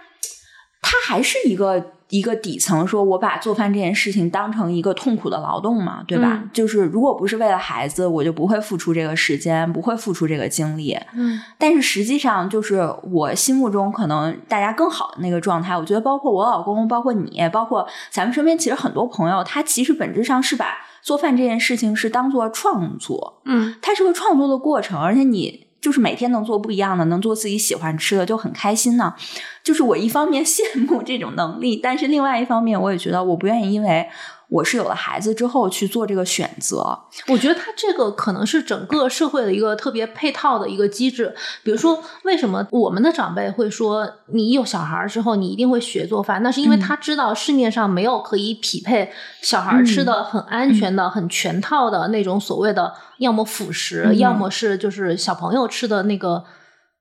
[0.81, 6.39] 他还是一个一个底层，说我把做饭这件事情当成一个痛苦的劳动嘛，对吧？
[6.43, 10.97] 嗯就是如果不是为了孩子，我就不会付出这个时间，不会付出这个精力。
[11.15, 29.15] 嗯但是实际上，就是我心目中可能大家更好的那个状态，我觉得包括我老公，包括你，包括咱们身边其实很多朋友，他其实本质上是把做饭这件事情是当做创作，嗯它是个创作的过程，而且你就是每天能做不一样的，能做自己喜欢吃的，就很开心呢。
[29.63, 34.07] 就是我一方面 羡慕这种能力，但是另外一方面，我也觉得我不愿意因为
[34.51, 36.99] 我是有了孩子之后去做这个选择。
[37.27, 41.33] 我觉得它这个可能是整个社会的一个特别配套的一个机制。
[41.63, 46.43] 比如说，为什么我们的长辈会说，你有小孩儿之后，你一定会学做饭？
[46.43, 49.11] 那是因为嗯他知道市面上没有可以匹配
[49.41, 56.43] 小孩儿吃的很安全的、很全套的那种所谓的，要么辅食，嗯要么是就是小朋友吃的那个。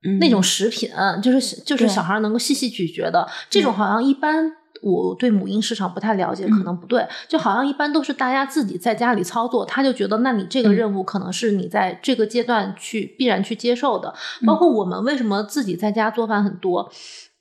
[0.02, 0.88] 嗯那种食品，
[1.22, 4.50] 就是就是小孩儿能够细细咀嚼的，这种好像一般
[4.82, 6.50] 我对母婴市场不太了解，嗯。
[6.50, 10.74] 可能不对，就好像一般都是大家自己在家里操作，他就觉得那你这个嗯。
[10.74, 14.14] 任务可能是你在这个阶段去必然去接受的。
[14.42, 14.46] 嗯。
[14.46, 16.90] 包括我们为什么自己在家做饭很多，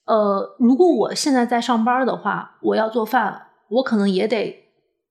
[0.06, 4.56] 呃，如果我现在在上班的话，我要做饭，我可能也得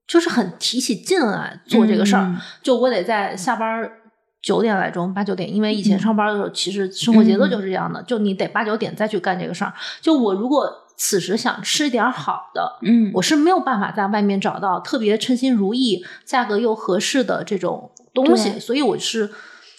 [0.06, 3.92] 就是很提起劲来做这个事儿，嗯就我得在下班儿
[4.40, 6.00] 九点来钟八九点，因为以前嗯。
[6.00, 9.72] 上班的时候，其实生活节奏就是这样的，就你得八九点再去干这个事儿。
[10.00, 19.30] 就我如果此时想吃一点好的，嗯，我是没有办法在外面找到特别称心如意、价格又合适的这种东西，所以我是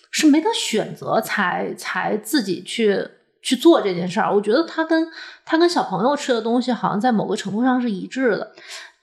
[0.10, 3.05] 是没得选择才才自己去
[3.41, 4.34] 去做这件事儿。
[4.34, 5.10] 我觉得它跟
[5.43, 8.53] 它跟小朋友吃的东西好像在某个程度上是一致的。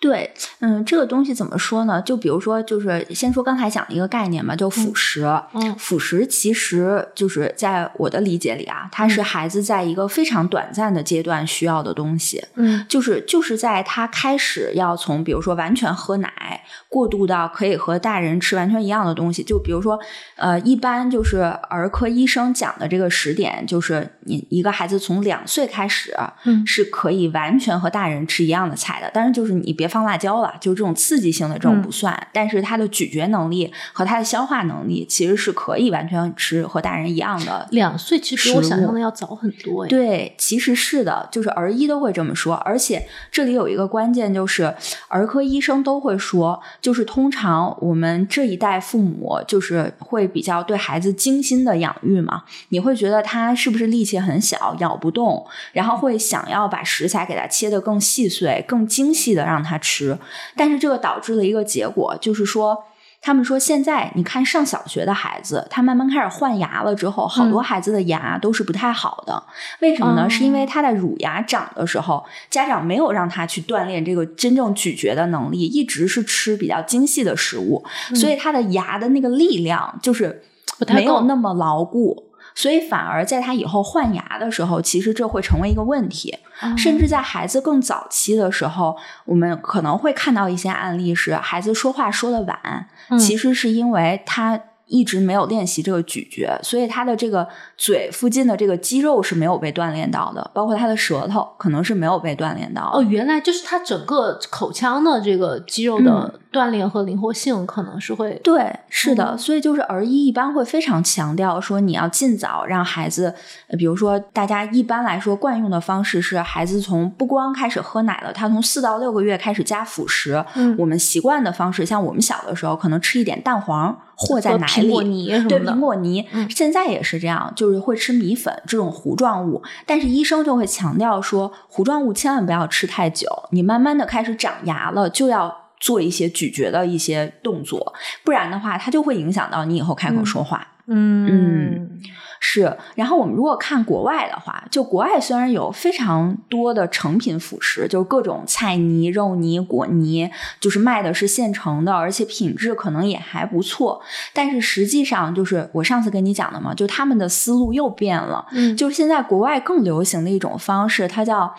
[0.07, 2.01] 对，嗯，这个东西怎么说呢？
[2.03, 5.25] 就比如说，就是先说刚才讲的一个概念嘛，就辅食。
[5.53, 12.41] 嗯辅食其实就是在我的理解里啊，它是嗯孩子在一个非常短暂的阶段需要的东西。
[12.55, 19.99] 嗯就是就是在他开始要从比如说完全喝奶，过渡到可以和大人吃完全一样的东西，就比如说，
[20.37, 21.39] 呃，一般就是
[21.69, 26.15] 儿科医生讲的这个时点，就是你一个孩子从两岁开始，
[26.45, 39.89] 嗯是可以完全和大人吃一样的菜的，但是就是你别放辣椒了，就这种刺激性的这种嗯不算，但是他的咀嚼能力和他的消化能力其实是可以完全吃和大人一样的两岁其实比我想象的要早很多哎。
[39.89, 44.75] 对，其实是的，就是儿医都会这么说，而且这里有一个关键，就是
[45.09, 60.19] 儿科医生都会说，就是通常我们这一代父母就是会比较对孩子精心的养育嘛，你会觉得他是不是力气很小，咬不动，然后会想要把食材给他切得更细碎、更精细的让他吃，
[60.57, 62.85] 但是这个导致了一个结果，就是说。
[63.23, 69.43] 他们说现在你看上小学的孩子，他慢慢开始换牙了之后，好多孩子的牙都是不太好的。
[69.81, 70.31] 为什么呢？
[70.31, 77.85] 是因为他在乳牙长的时候，家长没有让他去锻炼这个真正咀嚼的能力，一直是吃比较精细的食物，
[78.15, 80.45] 所以他的牙的那个力量就是
[80.87, 82.31] 没有那么牢固。
[82.57, 86.37] 所以反而在他以后换牙的时候，其实这会成为一个问题。
[86.77, 92.89] 甚至在孩子更早期的时候，我们可能会看到一些案例是孩子说话说的晚，
[93.21, 94.61] 其实是因为他。
[94.87, 97.47] 一直没有练习这个咀嚼，所以他的这个
[97.77, 102.91] 嘴附近的这个肌肉是没有被锻炼到的，包括他的舌头可能是没有被锻炼到。
[102.95, 109.37] 哦，原来就是他整个口腔的这个肌肉的锻炼和灵活性可能是会对，是的。
[109.37, 113.35] 所以就是儿医一般会非常强调说，你要尽早让孩子，
[113.77, 120.45] 比如说大家一般来说惯用的方式是，孩子从不光开始喝奶了，他从四到六个月开始加辅食。
[120.55, 123.99] 嗯，我们习惯的方式，像我们小的时候可能吃一点蛋黄。
[124.19, 129.63] 和在奶里，对苹果泥，现在也是这样，就是会吃米粉这种糊状物。
[129.85, 133.29] 但是医生就会强调说，糊状物千万不要吃太久。
[133.51, 140.67] 你慢慢的开始长牙了，就要做一些咀嚼的一些动作，不然的话，它就会影响到你以后开口说话。
[140.87, 142.01] 嗯。
[142.41, 154.01] 是，然后我们如果看国外的话，就国外虽然有非常多的成品辅食，就是各种菜泥、肉泥、果泥，就是卖的是现成的，而且品质可能也还不错。
[154.33, 158.47] 但是实际上，就是我上次跟你讲的嘛，就他们的思路又变了。
[158.53, 161.55] 嗯，就是现在国外更流行的一种方式，它叫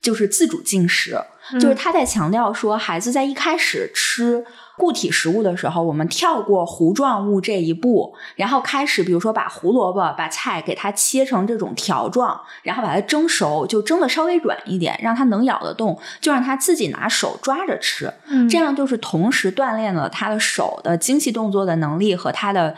[0.00, 1.18] 就是自主进食，
[1.60, 4.44] 就是他在强调说，孩子在一开始吃。
[4.76, 18.12] 固体食物的时候，我们跳过糊状物这一步，然后开始，比如说把胡萝卜、把菜给它切成这种条状，然后把它蒸熟，就蒸的稍微软一点，让它能咬得动，就让它自己拿手抓着吃。
[18.26, 22.74] 嗯，这样就是同时锻炼了他的手的精细动作的能力和他的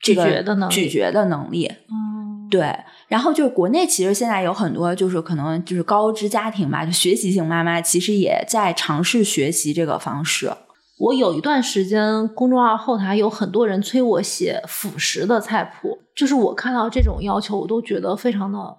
[0.00, 1.72] 咀嚼的能咀嚼的能力。
[1.90, 2.74] 嗯，对。
[3.08, 10.52] 然后就是国内其实现在有很多就是可能就是高知家庭吧，就学习型妈妈其实也在尝试学习这个方式。
[10.98, 18.76] 我有一段时间，公众号后台有很多人催我写辅食的菜谱，就是我看到这种要求，我都觉得非常的。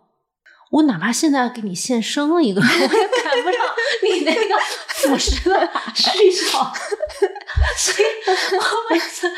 [0.72, 3.60] 我哪怕现在给你现生一个， 我也赶不上
[4.04, 4.56] 你那个
[4.88, 6.60] 辅食的需求，
[7.78, 8.08] 所以
[8.56, 9.32] 我每次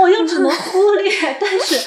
[0.00, 1.86] 我就只能忽略，但是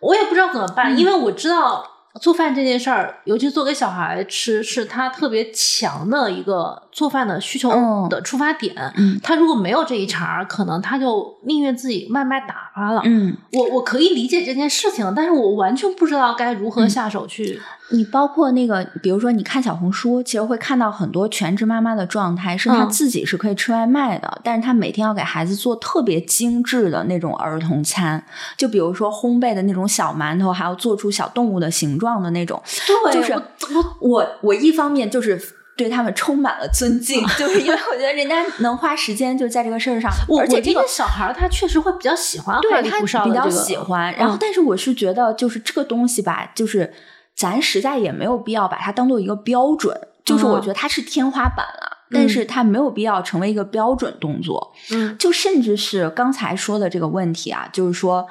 [0.00, 1.92] 我也不知道怎么办，因为我知道。
[2.18, 7.70] 做饭这件事儿，尤其做给小孩吃，是他特别强的一个做饭的需求
[8.08, 8.74] 的出发点。
[9.22, 13.02] 他如果没有这一茬，可能他就宁愿自己外卖打发了。
[13.04, 17.60] 嗯，我我可以理解这件事情，但是我完全不知道该如何下手去。
[17.90, 28.24] 你包括那个，比如说你看小红书，其实会看到很多全职妈妈的状态，是她自己是可以吃外卖的，但是她每天要给孩子做特别精致的那种儿童餐，
[28.56, 32.60] 就比如说烘焙的那种小馒头，还要做出小动物的形状的那种。
[33.04, 35.40] 对，就是我我我一方面就是
[35.76, 40.10] 对他们充满了尊敬， 就是因为我觉得人家能花时间就在这个事儿上，
[40.40, 44.14] 而且这个小孩他确实会比较喜欢，对他比较喜欢。
[44.14, 46.92] 然后，但是我是觉得就是这个东西吧，就是。
[47.38, 54.72] 咱实在也没有必要把它当做一个标准，就是我觉得它是天花板了，但是它没有必要成为一个标准动作。
[54.90, 58.26] 嗯，就甚至是刚才说的这个问题啊，就是说，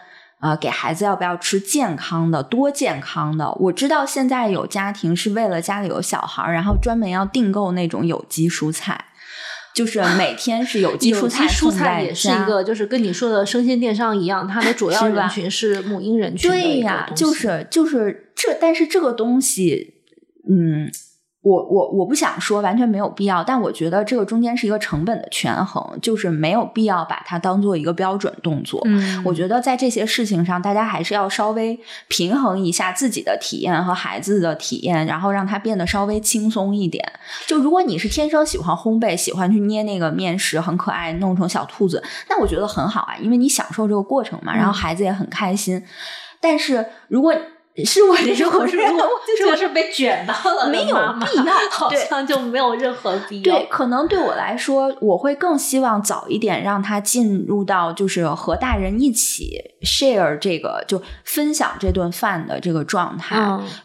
[0.45, 3.51] 呃，给孩子要不要吃健康的、多健康的？
[3.53, 9.05] 我知道现在有家庭是为了家里有小孩，然后专门要订购那种有机蔬菜。
[9.73, 16.47] 就是每天是有机蔬菜，蔬菜也是一个，就是跟你说的生鲜电商一样，它的主 要人群是母婴人群。
[16.47, 19.95] 对呀，就是就是这，但是这个东西，
[20.47, 20.91] 嗯。
[21.45, 28.81] 我我我不想说完全没有必要，但我觉得这个中间是一个成本的权衡，就是没有必要把它当做一个标准动作。
[28.85, 37.07] 嗯，我觉得在这些事情上，大家还是要稍微平衡一下自己的体验和孩子的体验，然后让它变得稍微轻松一点。
[37.45, 45.83] 就如果你是天生喜欢烘焙，喜欢去捏那个面食，很可爱，弄成小兔子，那我觉得很好啊，因为你享受这个过程嘛，然后孩子也很开心。
[46.41, 47.35] 但是如果
[47.83, 49.05] 是我这种，如果
[49.39, 53.57] 如果是被卷到了，没有必要， 好像就没有任何必要。
[53.57, 63.35] 对，可能对我来说，我会更希望早一点让他进入到就是和大人一起 share 这个，就分享这顿饭的这个状态。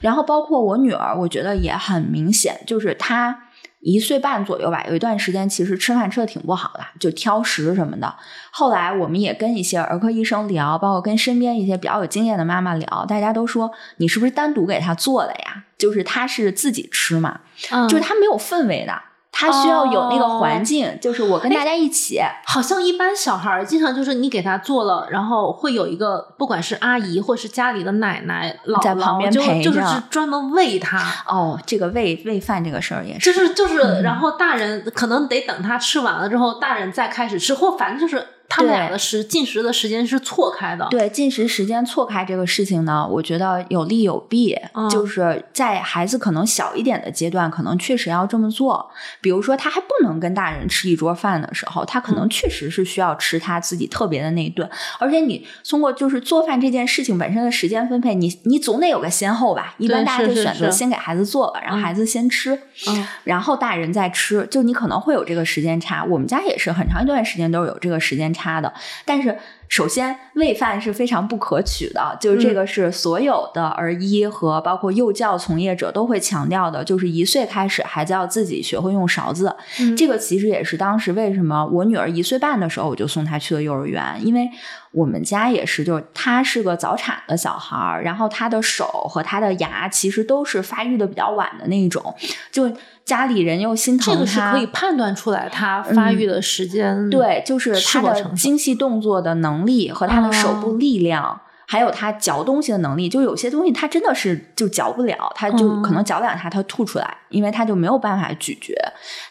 [0.01, 3.37] 然后包括我女儿，我觉得也很明显，就是她。
[3.81, 8.15] 一岁半左右吧，有一段时间其实吃饭吃的挺不好的，就挑食什么的。
[8.51, 15.65] 后来我们也跟一些儿科医生聊，包括跟身边一些比较有经验的妈妈聊，大家都说你是不是单独给他做的呀？
[15.79, 17.41] 就是他是自己吃嘛，
[17.89, 19.10] 就是他没有氛围的。
[19.33, 22.21] 他需要有那个环境，就是我跟大家一起。
[22.45, 30.99] 好像一般小孩儿经常就是你给他做了，然后会有一个不管是阿姨或是家里的奶奶、姥在旁边姥，就陪就是着专门喂他。
[31.27, 40.87] 哦，这个喂喂饭这个事儿也是，就是是就是，然后大人可能得等他吃完了之后，大人再开始吃，或反正就是他们俩的时进食的时间是错开的。
[40.91, 44.55] 对进食时间错开这个事情呢，我觉得有利有弊。
[44.75, 48.91] 嗯就是在孩子可能小一点的阶段，可能确实要这么做。
[49.21, 54.69] 比如说，他还不能跟大人吃一桌饭的时候，他可能嗯确实是需要吃他自己特别的那一顿。
[54.99, 59.75] 而且你通过就是做饭这件事情本身的时间分配，你你总得有个先后吧。
[59.79, 62.59] 一般大家就选择先给孩子做了，然后嗯孩子先吃。
[62.89, 66.03] 嗯然后大人再吃，就你可能会有这个时间差。
[66.05, 68.73] 我们家也是很长一段时间都是有这个时间差的。
[69.05, 69.37] 但是
[69.71, 79.57] 首先喂饭是非常不可取的，就是这个是所有的儿医和包括幼教从业者都会强调的，就是一岁开始孩子要自己学会用勺子。
[79.79, 84.51] 嗯这个其实也是当时为什么我女儿一岁半的时候我就送她去了幼儿园，因为
[84.91, 92.13] 我们家也是，就是她是个早产的小孩儿，然后她的手和她的牙其实都是发育的比较晚的那一种，
[92.51, 92.73] 就
[93.05, 97.09] 家里人又心疼这个是可以判断出来他发育的时间。
[97.11, 101.41] 对，就是他的精细动作的能力和他的手部哦力量。
[101.67, 108.75] 还有他嚼东西的能力，就有些东西他真的是就嚼不了，他就嗯可能嚼两下他吐出来，因为他就没有办法咀嚼。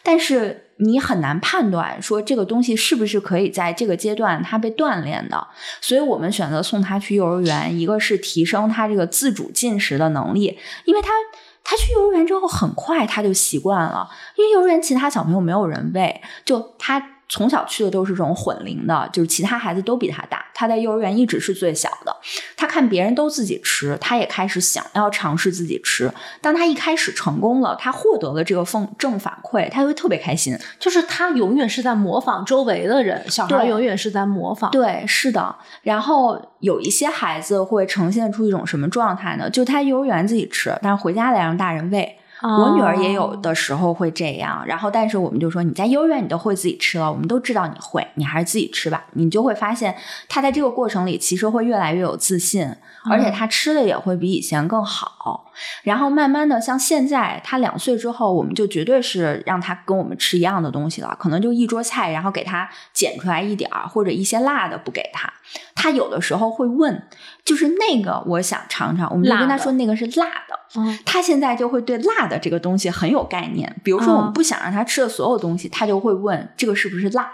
[0.02, 5.48] 但是你很难判断说这个东西是不是可以在这个阶段他被锻炼的，
[5.82, 11.10] 所以我们选择送他去幼儿园，一个是提升他这个自主进食的能力，因为他
[11.62, 16.98] 他去幼儿园之后很快他就习惯了，因为幼儿园其他小朋友没有人喂，就他
[17.30, 22.14] 从小去的都是这种混龄的，就是其他孩子都比他大，他在幼儿园一直是最小的。
[22.56, 26.12] 他看别人都自己吃，他也开始想要尝试自己吃。
[26.42, 30.58] 当他一开始成功了，他获得了这个正正反馈，他会特别开心。
[30.78, 34.70] 就是他永远是在模仿周围的人，小孩对永远是在模仿。
[34.72, 35.54] 对，是的。
[35.82, 39.48] 然后有一些孩子会呈现出一种什么状态呢？
[39.48, 42.16] 就他幼儿园自己吃，但是回家来让大人喂。
[42.42, 49.04] 我女儿也有哦的时候会这样，然后但是我们就说你在幼儿园你都会自己吃了，我们都知道你会，你还是自己吃吧。
[49.12, 49.94] 你就会发现
[50.28, 52.74] 她在这个过程里其实会越来越有自信，
[53.10, 55.50] 而且她吃的也会比以前更好。
[55.82, 65.30] 然后慢慢的，像现在她两岁之后，我们就绝对是让她跟我们吃一样的东西了，可能就一桌菜，然后给她捡出来一点儿，或者一些辣的不给她。
[65.74, 67.02] 她有的时候会问，
[67.50, 70.56] 就是那个我想尝尝，我们就跟他说那个是辣的。
[70.76, 73.74] 嗯他现在就会对辣的这个东西很有概念。
[73.82, 77.28] 比如说，我们嗯不想让他吃的所有东西，他就会问这个是不是辣。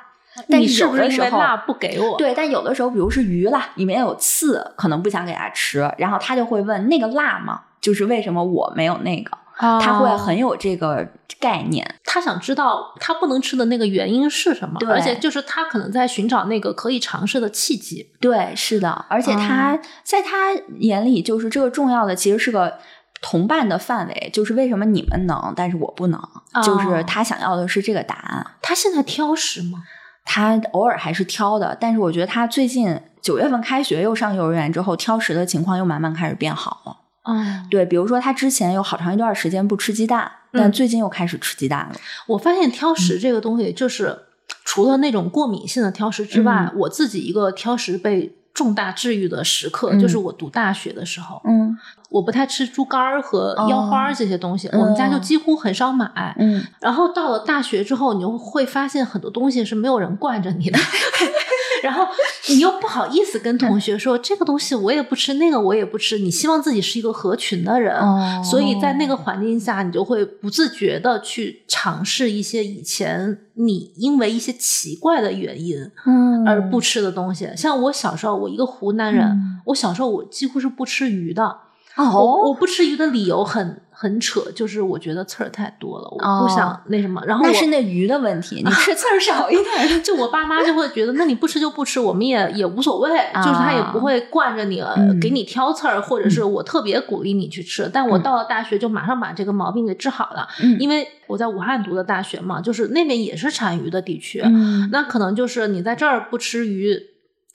[0.48, 2.16] 但有不是因为的时候辣不给我？
[2.16, 7.60] 对，但有的时候，比如是鱼啦，里面有刺，可能不想给他吃，然后他就会问那个辣吗？
[7.78, 9.36] 就是为什么我没有那个？
[9.58, 11.06] 哦，他会很有这个
[11.40, 11.94] 概念。
[12.04, 18.10] 他想知道他不能吃的那个原因是什么，而且就是他可能在寻找那个可以尝试的契机。
[18.20, 22.78] 对，是的，而且他、哦在他眼里，就是这个重要的其实是个
[23.20, 26.20] 同伴的范围，就是为什么你们能，但是我不能，
[26.64, 28.46] 就是哦他想要的是这个答案。
[28.62, 29.82] 他现在挑食吗？
[30.24, 36.96] 他偶尔还是挑的，但是我觉得他最近九月份开学又上幼儿园之后，挑食的情况又慢慢开始变好了。
[37.26, 37.34] 哦，
[37.70, 40.72] 对，比如说他之前有好长一段时间不吃鸡蛋，但嗯。
[40.72, 41.96] 最近又开始吃鸡蛋了。
[42.26, 42.96] 我发现挑嗯。
[42.96, 44.16] 食这个东西，就是
[44.64, 46.78] 除了那种过敏性的挑食之外，嗯。
[46.80, 51.76] 我自己一个挑食被重大治愈的时刻，嗯就是我读大学的时候，嗯。
[52.08, 55.16] 我不太吃猪肝儿和腰花这些东西，我们家就。
[55.18, 56.36] 嗯几乎很少买。
[56.38, 60.78] 嗯，然后到了大学之后，你就会发现很多东西是没有人惯着你的，
[61.86, 62.04] 然后
[62.48, 66.18] 你又不好意思跟同学说这个东西我也不吃，那个我也不吃。
[66.18, 75.76] 你希望自己是一个合群的人，哦所以在那个环境下，你就会不自觉的去尝试一些以前你因为一些奇怪的原因
[76.06, 77.48] 嗯而不吃的东西。
[77.56, 81.58] 像我小时候，我一个湖南人，嗯我小时候我几乎是不吃鱼的。
[81.96, 87.22] 我哦我不吃鱼的理由很很扯，就是我觉得刺儿太多了，我不哦想那什么。
[87.26, 90.02] 然后那是那鱼的问题，你吃刺儿少一点。
[90.04, 94.82] 就我爸妈就会觉得，那你不吃就不吃，我们也也无所谓，就是他也不会惯着你，
[95.18, 97.88] 给你挑刺儿，或者是我特别鼓励你去吃。
[97.90, 107.00] 但我嗯到了大学就马上把这个毛病给治好了，嗯因为我在武汉读的大学嘛，就是那边也是产鱼的地区，嗯那可能就是你在这儿不吃鱼，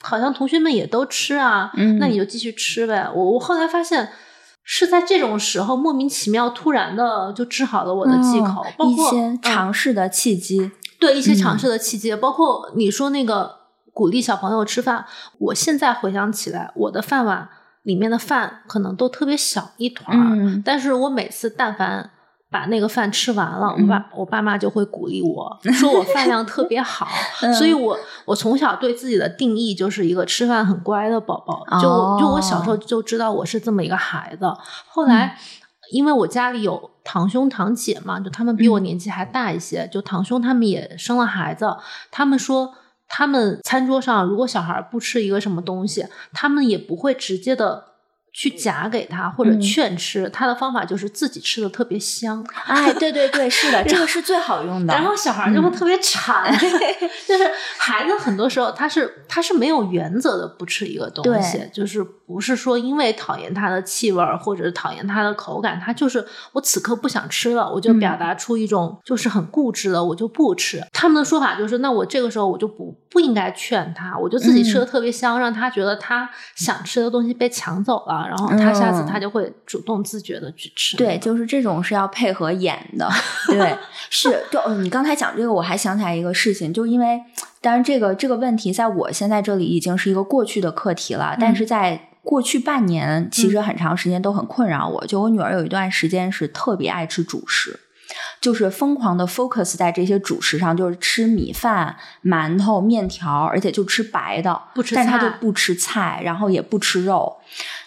[0.02, 3.08] 好像同学们也都吃啊，嗯那你就继续吃呗。
[3.14, 4.10] 我我后来发现。
[4.64, 10.72] 是在这种时候莫名其妙、突然的就治好了我的忌口，包括嗯一些嗯尝试的契机。
[10.99, 13.55] 对一些尝嗯试的契机，包括你说那个
[13.91, 15.05] 鼓励小朋友吃饭，
[15.39, 17.49] 我现在回想起来，我的饭碗
[17.82, 22.12] 里面的饭可能都特别小一团但是我每次但凡
[22.52, 27.08] 把那个饭吃完了，我爸我爸妈就会鼓励我说我饭量特别好，
[27.58, 31.88] 所以我我从小对自己的定义就是一个吃饭很乖的宝宝，就
[32.20, 34.54] 就我小时候就知道我是这么一个孩子。
[34.89, 35.38] 后来
[35.93, 41.78] 因为我家里有堂兄堂姐嘛，就他们比我年纪还大一些，就堂兄他们也生了孩子，
[42.12, 42.74] 他们说
[43.08, 47.91] 他们餐桌上如果小孩不吃一个什么东西，他们也不会直接的。
[48.34, 52.46] 去夹给他或者劝吃，他的方法就是自己吃的特别香。
[52.66, 54.94] 哎，对对对，是的， 这个是最好用的。
[54.94, 57.44] 然后小孩就会特别馋， 就是
[57.78, 70.82] 孩子很多时候他是他是没有原则的不吃一个东西，就是不是说因为讨厌它的气味或者讨厌它的口感，他就是我此刻不想吃了，我就表达出一种就是很固执的，我就不吃。
[70.94, 78.21] 他们的说法就是，那我这个时候我就不不应该劝他，我就自己吃的特别香，让他觉得他想吃的东西被抢走了。
[78.28, 80.98] 然后他下次他就会主动自觉的去吃。
[80.98, 83.10] 对，就是这种是要配合演的。
[83.48, 83.78] 对，
[84.10, 84.44] 是。
[84.52, 87.22] 就你刚才讲这个，我还想起来一个事情，就因为
[87.62, 95.06] 当然这个这个问题在我现在这里已经是一个过去的课题了，但是在过去半年，其实很长时间都很困扰我。
[95.08, 97.80] 就我女儿有一段时间是特别爱吃主食。
[98.42, 107.38] 就是疯狂的 focus 在这些主食上，就是吃米饭、馒头、面条，而且就吃白的，不吃菜，但他就不吃菜，然后也不吃肉。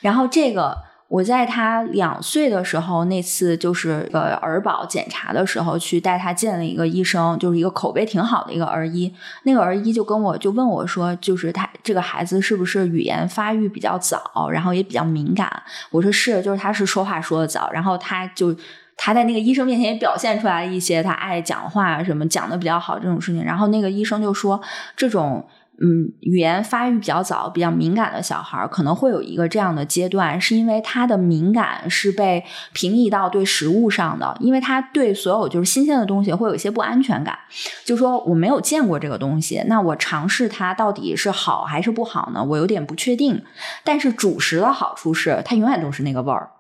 [0.00, 0.78] 然后这个
[1.08, 9.12] 我在他两岁的时候，那次就是呃儿保检查的时候，去带他见了一个医生，就是一个口碑挺好的一个儿医。
[9.42, 15.64] 那个儿医就跟我就问我说，就是他这个孩子是不是语言发育比较早，然后也比较敏感？
[15.90, 18.54] 我说是，就是他是说话说的早，然后他就。
[18.96, 24.60] 他在那个医生面前也表现出来一些他爱讲话什么讲的比较好这种事情，然后那个医生就说，
[24.96, 25.46] 这种
[25.80, 37.36] 嗯语言发育比较早、比较敏感的小孩可能会有一个这样的阶段，是因为他的敏感是被平移到对食物上的，因为他对所有就是新鲜的东西会有一些不安全感，
[37.84, 42.44] 就说我没有见过这个东西，那我尝试它到底是好还是不好呢？
[42.44, 43.42] 我有点不确定。
[43.82, 46.50] 但是主食的好处是它永远都是那个味儿。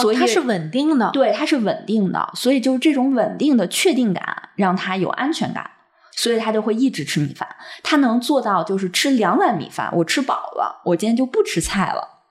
[0.00, 5.70] 所以它是稳定的，对，它是稳定的，所以就是这种稳定的确定感让他有安全感，
[6.12, 7.48] 所以他就会一直吃米饭。
[7.82, 12.22] 他能做到就是吃两碗米饭，我吃饱了，我今天就不吃菜了。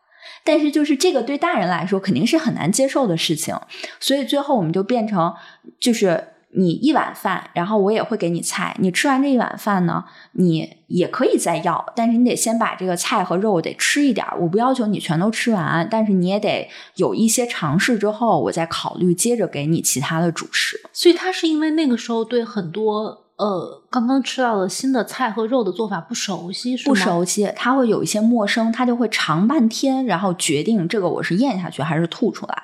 [0.43, 3.58] 但是就是这个对大人来说肯定是很难接受的事情，
[3.99, 5.34] 所以最后我们就变成
[5.80, 6.30] 就是。
[6.56, 8.76] 你一碗饭，然后我也会给你菜。
[8.80, 14.26] 你吃完这一碗饭呢，你也可以再要，但是你得先把这个菜和肉得吃一点。
[14.39, 20.80] 我不要求你全都吃完，但是你也得有一些尝试之后，我再考虑接着给你其他的主食。
[20.91, 32.64] 所以他是因为那个时候对很多呃刚刚吃到的新的菜和肉的做法不熟悉，不熟悉，他会有一些陌生，他就会尝半天，然后决定这个我是咽下去还是吐出来。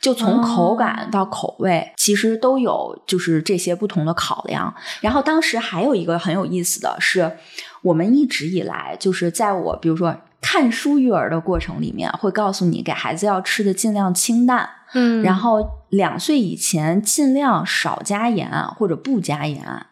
[0.00, 4.72] 就从口感到口味，其实都有就是这些不同的考量。
[5.00, 7.36] 然后当时还有一个很有意思的是，
[7.82, 19.86] 我们一直以来就是在我比如说看书育儿的过程里面，会告诉你给孩子要吃的尽量清淡，嗯，然后两岁以前尽量少加盐或者不加盐。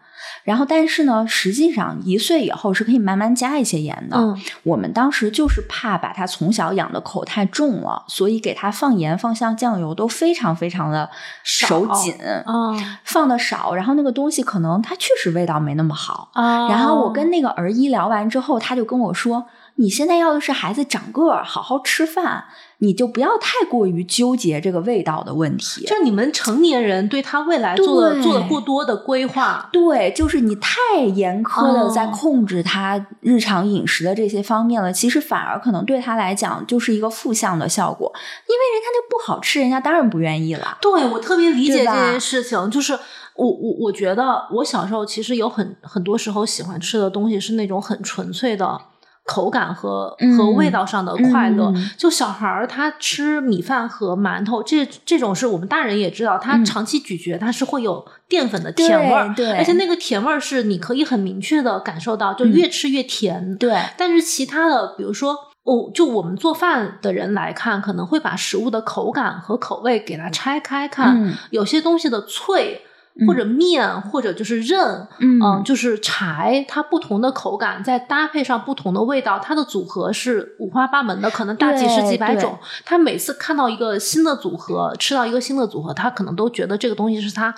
[0.45, 4.17] 然后，但是呢，实际上一岁以后是可以慢慢加一些盐的。
[4.17, 11.09] 嗯，我们当时就是怕把他从小养的口太重了，所以给他放盐、放像酱油都非常非常的
[11.43, 12.15] 手紧
[12.45, 13.75] 啊，放的少。
[13.75, 16.69] 然后那个东西可能它确实味道没那么好啊。
[16.69, 19.47] 然后我跟那个儿医聊完之后，他就跟我说
[19.77, 22.45] ：“你现在要的是孩子长个儿，好好吃饭。”
[22.79, 25.87] 你就不要太过于纠结这个味道的问题。
[25.87, 40.77] 就你们成年人对他未来做的做的过多的规划，对，就是你太严苛的在控制他日常饮食的这些方面了，其实反而可能对他来讲就是一个负向的效果，因为人家那不好吃，人家当然不愿意了。
[40.83, 42.93] 对我特别理解这件事情，就是
[43.37, 48.79] 我我我觉得我小时候其实有很很多时候喜欢吃的东西是那种很纯粹的。
[49.25, 63.75] 口感和和味道上的快乐，就小孩儿他吃米饭和馒头，这这种是我们大人也知道，他长期咀嚼，他是会有淀粉的甜味儿，对，而且那个甜味儿是你可以很明确的感受到，就越吃越甜，对。
[63.97, 72.83] 但是其他的，比如说，哦，就我们做饭的人来看，可能会把食物的口感和口味给它拆开看，有些东西的脆。
[73.27, 82.59] 或者面，或者就是刃，嗯，就是柴，它不同的口感，再搭配上不同的味道，它的组合是五花八门的，可能大几十几百种。
[82.85, 87.55] 他每次看到一个新的组合，吃到一个新的组合，他可能都觉得这个东西是他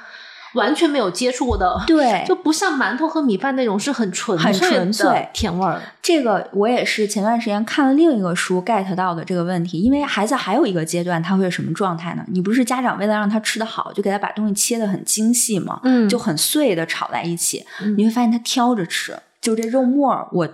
[0.56, 5.80] 完全没有接触过的，对就不像馒头和米饭那种是很纯很纯粹甜味儿。
[6.02, 12.24] 这个我也是前段时间看了另一个书 get 到的这个问题，因为孩子还有一个阶段，他会是什么状态呢？
[12.28, 15.80] 你不是家长为了让他吃得好，就给他把东西切得很精细嘛？
[15.84, 20.48] 嗯就很碎的炒在一起，嗯你会发现他挑着吃，就这肉末儿我。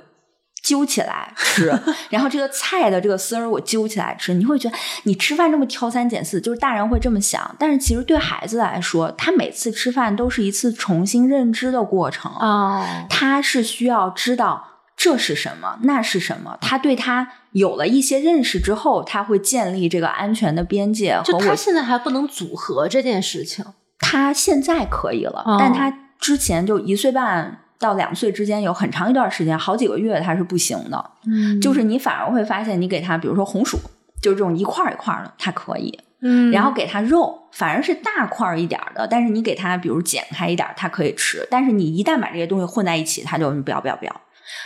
[0.62, 1.72] 揪起来吃，
[2.08, 14.64] 然后这个菜的这个丝儿我揪起来吃，你会觉得你吃饭这么挑三拣四，就是大人会这么想，但是其实对孩子来说，他每次吃饭都是一次重新认知的过程哦，他是需要知道
[14.96, 16.56] 这是什么，那是什么。
[16.60, 21.56] 他对他有了一些认识之后，他会建立这个安全的边界和就他。
[21.56, 23.64] 现在还不能组合这件事情。
[23.98, 31.10] 他现在可以了，哦但他之前就一岁半到两岁之间有很长一段时间，好几个月它是不行的。
[31.26, 33.78] 嗯就是你反而会发现，你给它比如说红薯，
[34.22, 35.98] 就是这种一块儿一块儿的，它可以。
[36.24, 41.44] 嗯，然后给它肉，反而是大块儿一点儿的，但是你给它比如剪开一点儿，他可以吃。
[41.50, 44.20] 但是你一旦把这些东西混在一起，它就不要不要不要，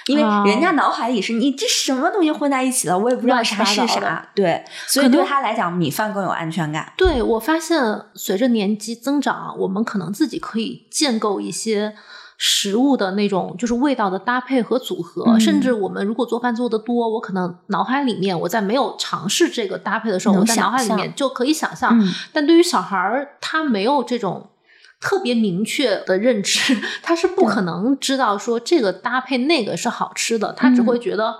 [0.06, 4.28] 因为哦人家脑海里是你这什么东西混在一起了，我也不知道啥是啥。
[4.34, 6.92] 对，所以对他来讲，米饭更有安全感。
[6.94, 7.80] 对我发现，
[8.14, 11.94] 随着年纪增长，我们可能自己可以建构一些
[12.38, 21.98] 食物的那种就是味道的搭配和组合，嗯甚至我们如果做饭做的多，我可能脑海里面我在没有尝试这个搭配的时候，我在脑海里面就可以想象。
[21.98, 24.50] 嗯，但对于小孩儿，他没有这种。
[24.98, 31.36] 特别明确的认知，他是不可能知道说这个搭配那个是好吃的，他只嗯会觉得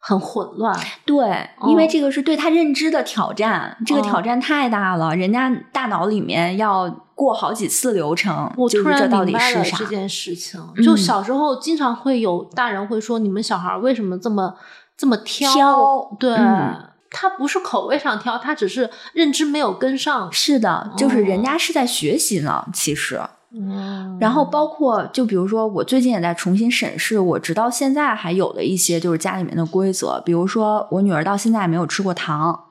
[0.00, 0.76] 很混乱。
[1.06, 9.76] 对，因为哦这个是对他认知的挑战，这个哦挑战太大了，人家大脑里面要过好几次流程，我突然明白了底是啥？
[9.76, 10.58] 这件事情。
[10.76, 14.54] 嗯就小时候经常会有大人会说：“你们小孩为什么这么
[14.96, 20.30] 这么挑？”挑对、嗯他不是口味上挑，他只是认知没有跟上。
[20.30, 23.20] 是的，就是人哦家是在学习呢，其实。
[23.52, 32.66] 嗯，然后包括就比如说，我最近也在重新审视我直到现在还有的一些就是家里面的规则，比如说我女儿到现在没有吃过糖，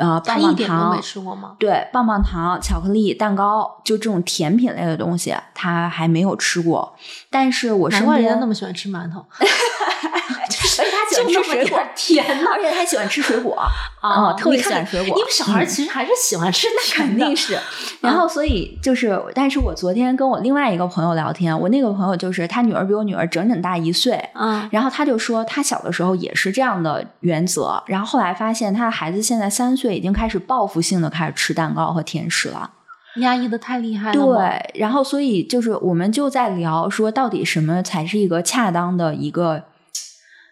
[0.00, 1.02] 呃，他棒棒一点都没糖。
[1.02, 1.54] 吃过吗？
[1.58, 6.96] 对，棒棒糖、巧克力、蛋糕，就这种甜品类的东西，他还没有吃过。
[7.28, 9.24] 但是我是难怪人家那么喜欢吃馒头。
[10.78, 13.54] 而且他喜欢吃水果， 甜而且他喜欢吃水果，
[14.00, 15.18] 啊嗯，特别喜欢水果。
[15.18, 17.58] 因为小孩嗯其实还是喜欢吃那，肯定是。
[18.00, 32.70] 然后，所以就是，但是我昨天跟我另外一个朋友聊天，我那个朋友就是他女儿比我女儿整整大一岁，嗯然后他就说他小的时候也是这样的原则，然后后来发现他的孩子现在三岁，已经开始报复性的开始吃蛋糕和甜食了。
[33.16, 34.24] 压抑的太厉害了。
[34.24, 39.64] 对，然后所以就是我们就在聊说，到底什么才是一个恰当的一个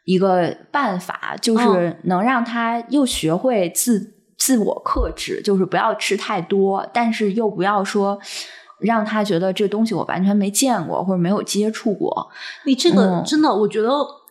[0.09, 8.19] 一个办法，就是能让他又学会自自我克制，就是不要吃太多，但是又不要说。
[8.81, 12.31] 让他觉得这东西我完全没见过或者没有接触过，
[12.65, 13.89] 你这个嗯真的，我觉得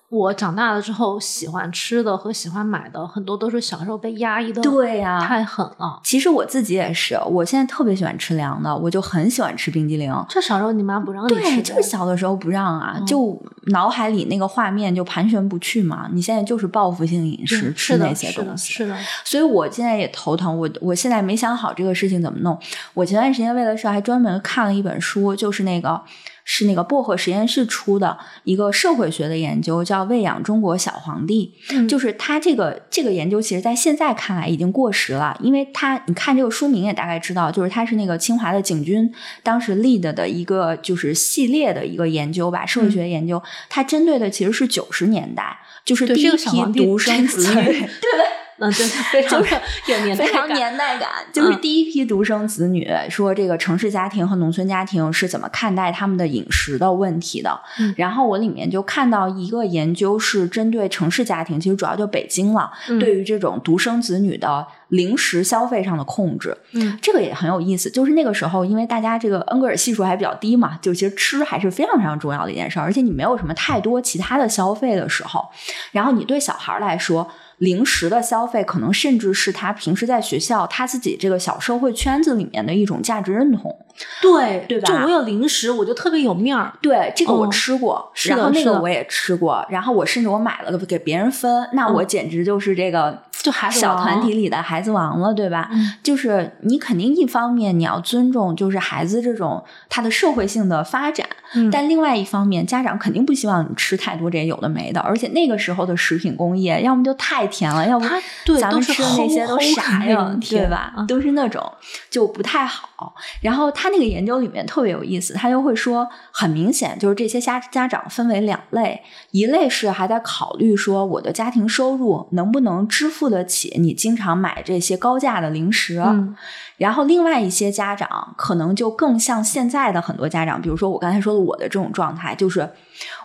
[0.09, 5.99] 我长大了之后，喜欢吃的和喜欢买的，很多都是小时候被压抑的，对呀太狠了。
[6.01, 10.13] 其实我自己也是，我现在特别喜欢吃凉的，我就很喜欢吃冰激凌。
[10.29, 16.09] 这小时候你妈不让你吃对，就是小的时候不让啊，嗯就脑海里那个画面就盘旋不去嘛。
[16.13, 18.71] 你现在就是报复性饮食，吃那些，东西。
[18.71, 18.95] 是的，
[19.25, 22.57] 所以我现在也头疼，我我现在没想好这个事情怎么弄。
[22.93, 26.01] 我前段时间为了事儿还专门看了一本书，就是那个
[26.49, 31.53] 是那个薄荷实验室出的一个社会学的研究，叫《喂养中国小皇帝》。
[31.75, 47.85] 嗯就是他这个这个研究，其实在现在看来已经过时了，因为他你看这个书名也大概知道，就是他是那个清华的景军当时 lead 的一个就是系列的一个研究吧，社会学研究，它针对的其实是九十年代，就是第一批独生子女。
[48.59, 49.47] 嗯，对，非常的
[49.87, 50.57] 有年代非常感。
[50.57, 57.59] 年代感，就是嗯第一批独生子女，说这个城市家庭和农村家庭是怎么看待他们的饮食的问题的。
[57.79, 66.57] 嗯然后我里面就看到一个研究是针对城市家庭，其实主要就北京了，嗯对于这种独生子女的零食消费上的控制。
[66.73, 75.45] 嗯这个也很有意思，就是那个时候，因为大家这个恩格尔系数还比较低嘛，就其实吃还是非常非常重要的一件事儿，而且你没有什么太多其他的消费的时候，
[75.91, 83.86] 然后你对小孩儿来说，零食的消费可能甚至是他平时在学校他自己这个小社会圈子里面的一种价值认同。
[84.21, 86.71] 对对吧就我有零食，我就特别有面儿。
[86.81, 95.69] 对，这个我哦吃过，然后那个我也吃过，然后我甚至我买了个给别人分，那我嗯简直就是这个就孩子小团体里的孩子王了，对吧？
[95.71, 110.93] 嗯就是你肯定一方面你要尊重，就是孩子这种他的社会性的发展，嗯但另外一方面，家长肯定不希望你吃太多这些有的没的，而且那个时候的食品工业，要么就太甜了，要不它对咱们是吃的那些都啥呀对吧？
[110.95, 111.63] 啊都是那种
[112.09, 113.13] 就不太好。
[113.41, 126.35] 然后他那个研究里面特别有意思，他就会说，很明显就是这些家家长分为两类，一类是还在考虑说我的家庭收入能不能支付得起你经常买这些高价的零食，嗯。
[126.77, 132.69] 然后另外一些家长可能就更像现在的很多家长，比如说我刚才说的我的这种状态，就是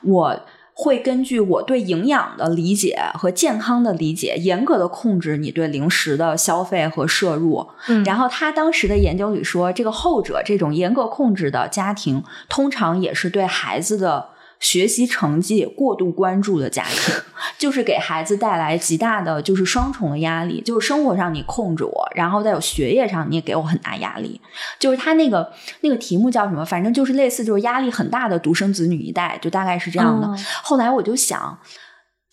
[0.03, 0.41] 我
[0.83, 7.69] 会根据我对营养的理解和健康的理解，严格的控制你对零食的消费和摄入。
[7.87, 14.31] 嗯，然后他当时的研究里说，这个后者这种严格控制的家庭，通常也是对孩子的
[14.63, 17.15] 学习成绩过度关注的家庭，
[17.59, 24.41] 就是给孩子带来极大的就是双重的压力，就是生活上你控制我，然后再有学业上你也给我很大压力。
[24.79, 26.65] 就是他那个那个题目叫什么？
[26.65, 30.27] 反正就是类似就是压力很大的独生子女一代，就大概是这样的。
[30.27, 31.59] 哦后来我就想。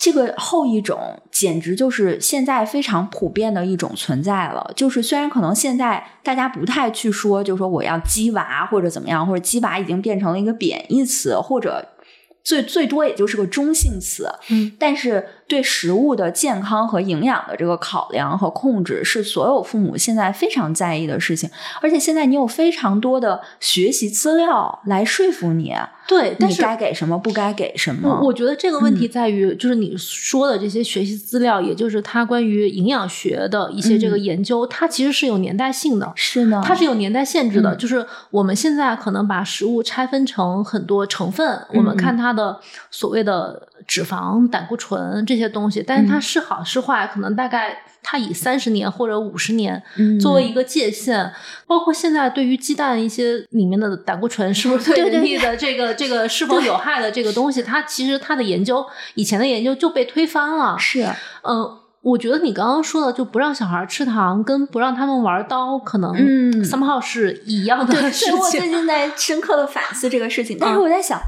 [0.01, 4.71] 这个后一种简直就是现在非常普遍的一种存在了。
[4.73, 11.85] 就是虽然可能现在大家不太去说，就说我要鸡娃或者怎么样，或者鸡娃已经变成了一个贬义词，或者
[12.49, 14.27] 最最多也就是个中性词。
[14.49, 21.49] 嗯但是对食物的健康和营养的这个考量和控制，是所有父母现在非常在意的事情。
[21.81, 25.73] 而且现在你有非常多的学习资料来说服你，
[26.07, 28.07] 对，但你是该给什么，不该给什么。
[28.07, 36.13] 我我觉得这个问题嗯在于，就是你说的这些学习资料，也就是它关于营养学的一些这个嗯研究，它其实是有年代性的。
[36.15, 42.59] 是呢，它是有年代限制的，嗯就是我们现在可能把食物拆分成很多成分，我们嗯看它的
[42.91, 51.31] 所谓的脂肪、胆固醇这些东西，但是它嗯是好是坏，可能大概它以三十年或者五十年嗯作为一个界限，
[51.65, 58.85] 包括现在对于鸡蛋一些里面的胆固醇是不是对人体的这个这个是否有害的这个东西，它其实它的研究
[59.15, 60.77] 以前的研究就被推翻了。
[60.77, 61.03] 是
[61.43, 68.59] 嗯，我觉得你刚刚说的就不让小孩吃糖，跟不让他们玩刀，可能嗯 somehow 是一样的对，事所以我最。
[68.69, 71.19] 近在深刻的反思这个事情， 但是嗯我在想。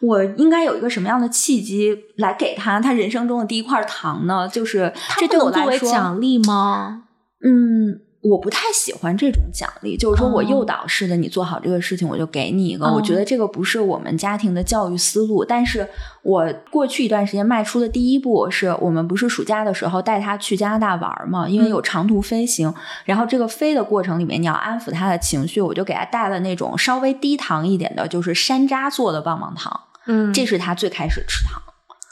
[0.00, 4.48] 我应该有一个什么样的契机来给他他人生中的第一块糖呢？
[4.48, 7.04] 就是这对我来说，奖励吗？
[7.42, 12.86] 嗯，我不太喜欢这种奖励，就是说我哦诱导式的，你做好这个事情，我就给你一个。
[12.86, 15.42] 哦我觉得这个不是我们家庭的教育思路。
[15.42, 15.88] 但是
[16.22, 22.72] 我过去一段时间迈出的第一步，是我们不是暑假的时候带他去加拿大玩嘛，因为嗯有长途飞行，
[23.06, 31.62] 然后这个飞的过程里面你要安抚他的情绪，我就给他带了那种稍微低糖一点的，就是山楂做的棒棒糖，嗯这是他最开始吃糖。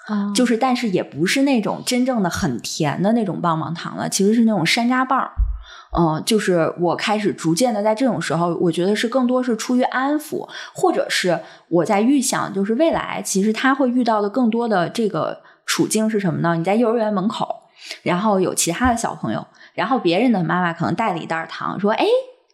[0.07, 5.32] 啊就是但是也不是那种真正的很甜的那种棒棒糖了，其实是那种山楂棒儿。
[5.99, 16.57] 嗯，就是我开始逐渐的在这种时候，我觉得是更多是出于安抚，或者是我在预想，就是未来其实他会遇到的更多的这个处境是什么呢？
[16.57, 17.62] 你在幼儿园门口，
[18.03, 22.07] 然后有其他的小朋友，然后别人的妈妈可能带了一袋糖，说：“哎，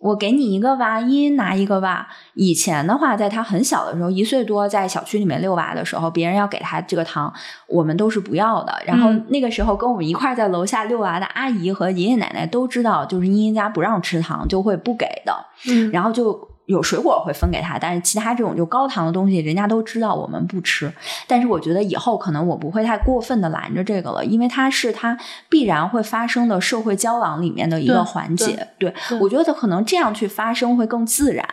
[0.05, 7.33] 我给你一个娃，茵茵拿一个娃。”以前的话，在他很小的时候，一岁多在小区里面遛娃的时候，别人要给他这个糖，
[7.67, 8.83] 我们都是不要的。
[8.85, 15.35] 然后嗯那个时候跟我们一块在楼下遛娃的阿姨和爷爷奶奶都知道，就是茵茵家不让吃糖，就会不给的。
[15.67, 20.93] 嗯然后就有水果会分给他，但是其他这种就高糖的东西，人家都知道我们不吃。
[21.27, 28.69] 但是我觉得以后可能我不会太过分的拦着这个了，因为它是它必然会发生的社会交往里面的一个环节。
[28.79, 31.47] 对对我觉得可能这样去发生会更自然。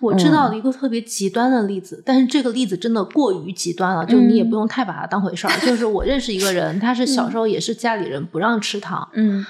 [0.00, 5.52] 我知道了一个特别极端的例子，但是这个例子真的过于极端了，就你也不用太把它当回事儿。
[5.60, 9.46] 就是我认识一个 人，他是小时候也是家里人不让吃糖，嗯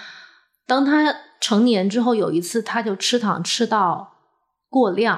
[0.66, 4.11] 当他成年之后，有一次他就吃糖吃到
[4.72, 5.16] 过量，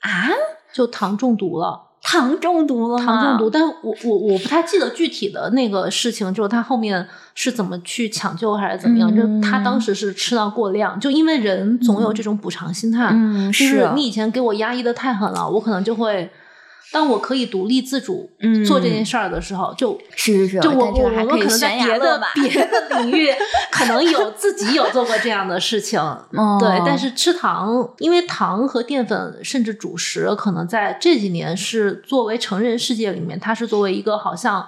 [0.00, 0.28] 啊，
[0.72, 1.84] 就糖中毒了。
[2.02, 3.04] 糖中毒了吗？
[3.04, 7.04] 糖中毒，但我我我不太记得具体的那个事情，就是他后面
[7.34, 9.12] 是怎么去抢救还是怎么样？
[9.12, 16.30] 嗯就他当时是吃到过量，就因为人总有这种补偿心态，嗯，就是你以前给我压抑的太狠了，我可能就会，
[16.92, 18.64] 当我可以独立自主嗯。
[18.64, 23.28] 做这件事儿的时候，就是是是，就我我我可以们可能在别的别的领域
[23.70, 26.58] 可能有自己有做过这样的事情， 哦。
[26.60, 34.66] 对，但是吃糖，因为糖和淀粉甚至主食，可能在这几年是作为成人世界里面，它是作为一个好像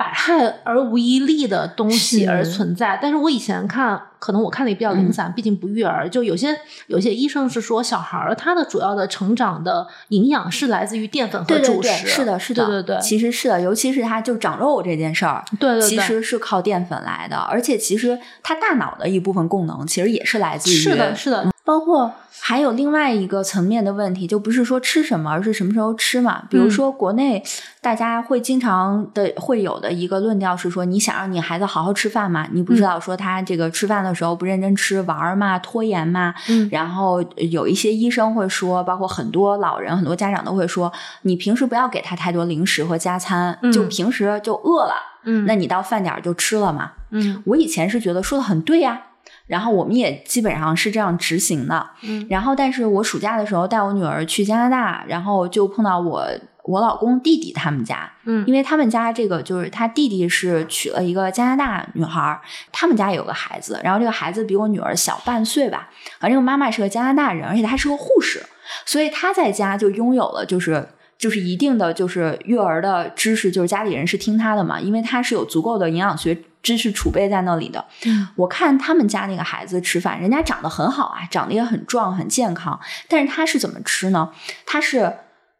[0.00, 2.98] 百害而无一利的东西而存在。
[3.02, 6.08] 但是我以前看，可能我看的也比较零散，毕竟不育儿。
[6.08, 21.46] 就有些有些医生是说，小孩儿他的主要的成长的营养是来自于淀粉和对对对，主食，是的，是的，对对对，其实是的，尤其是他就长肉这件事儿，对对对，其实是靠淀粉来的，而且其实他大脑的一部分功能其实也是来自于是的，是的。
[21.70, 26.42] 包括还有另外一个层面的问题，就不是说吃什么，而是什么时候吃嘛。
[26.50, 27.40] 比如说国内
[27.80, 32.48] 大家会经常的会有的一个论调是说，你想让你孩子好好吃饭嘛？
[32.50, 36.34] 你不知道说他这个吃饭的时候不认真吃，玩嘛，拖延嘛。
[36.48, 40.92] 嗯然后有一些医生会说，包括很多老人、很多家长都会说，
[41.22, 46.90] 你平时不要给他太多零食和加餐，嗯就平时就饿了，嗯那你到饭点儿就吃了嘛。
[47.10, 49.02] 嗯我以前是觉得说的很对呀、
[49.50, 51.90] 然后我们也基本上是这样执行的。
[52.02, 56.24] 嗯然后，但是我暑假的时候带我女儿去加拿大，然后就碰到我
[56.64, 62.40] 我老公弟弟他们家，嗯因为他们家这个就是他弟弟是娶了一个加拿大女孩，
[62.70, 65.90] 他们家有个孩子，然后这个孩子比我女儿小半岁吧，
[66.20, 68.46] 而这个妈妈是个加拿大人，而且她是个护士，
[68.86, 70.88] 所以她在家就拥有了就是。
[71.20, 77.84] 就是一定的，就是育儿的知识，就是家里人是听他的嘛，因为他是有足够的营养学知识储备在那里的。
[78.06, 84.30] 嗯我看他们家那个孩子吃饭，人家长得很好啊，长得也很壮、很健康，但是他是怎么吃呢？
[84.64, 85.18] 他是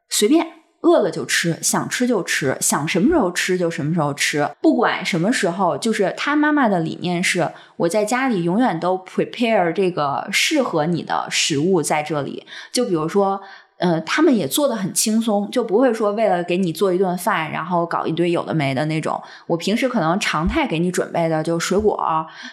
[0.09, 0.47] 随便
[0.81, 5.77] 饿了就吃，想吃就吃，想什么时候吃就什么时候吃，不管什么时候。
[5.77, 12.47] 就是他妈妈的理念是，我在家里永远都 prepare 这个适合你的食物在这里。
[12.73, 13.43] 就比如说。
[13.81, 19.21] 呃，他们也做的很轻松，就不会说为了给你做一顿饭，然后搞一堆有的没的那种。
[19.47, 21.99] 我平时可能常态给你准备的就水果，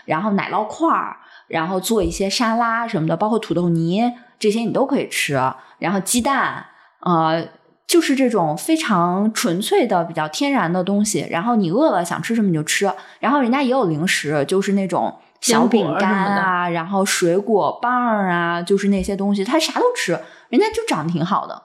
[0.05, 1.17] 然后奶酪块儿，
[1.49, 4.09] 然后做一些沙拉什么的，包括土豆泥
[4.39, 5.37] 这些你都可以吃。
[5.79, 6.65] 然后鸡蛋，
[7.01, 7.45] 呃，
[7.85, 11.27] 就是这种非常纯粹的、比较天然的东西。
[11.29, 12.89] 然后你饿了想吃什么你就吃。
[13.19, 20.19] 然后人家也有零食，就是那种小饼干啊，然后水果棒儿啊，就是那些东西，他啥都吃。
[20.49, 21.61] 人家就长得挺好的，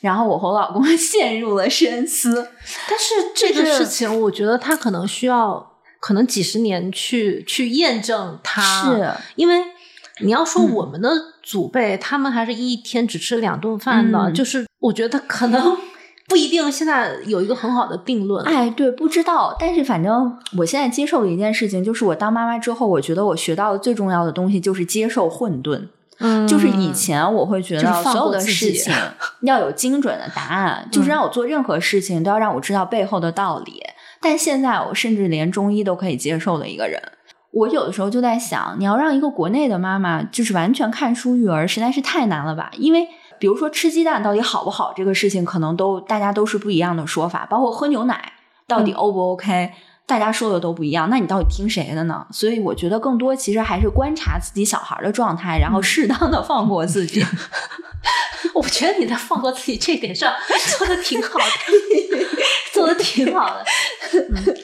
[0.00, 2.48] 然后我和我老公 陷入了深思。
[2.88, 9.62] 但是这个事情，我觉得他可能需要可能几十年去去验证它，是因为
[10.20, 11.10] 你要说嗯我们的
[11.42, 15.76] 祖辈，他们还是一天只吃两顿饭的，嗯就是我觉得可能
[16.32, 18.42] 不一定现在有一个很好的定论。
[18.46, 25.88] 哎，对，不知道，但是反正我现在接受的一件事情，就是我当妈妈之后，我觉得我学到的最重要的东西就是接受混沌。
[26.20, 28.94] 嗯，就是以前我会觉得所有的事情
[29.42, 33.82] 要有精准的答案，就是嗯让我做任何事情都要让我知道背后的道理。
[34.20, 37.02] 但现在我甚至连中医都可以接受的一个人，
[37.50, 42.70] 我有的时候就在想，你要让一个国内的妈妈就是完全看书育儿，实在是太难了吧？
[42.78, 43.08] 因为
[43.42, 48.34] 比如说吃鸡蛋到底好不好这个事情，可能都大家都是不一样的说法，包括喝牛奶
[48.68, 49.72] 到底嗯 O 不 OK，、
[50.06, 52.24] 大家说的都不一样，那你到底听谁的呢？
[52.30, 57.26] 所以我觉得更多其实还是观察自己小孩的状态，然后嗯适当的放过自己。
[58.54, 60.32] 我觉得你在放过自己这点上
[60.78, 61.44] 做的挺好的，
[62.72, 63.64] 做的挺好的。
[64.12, 64.54] 嗯，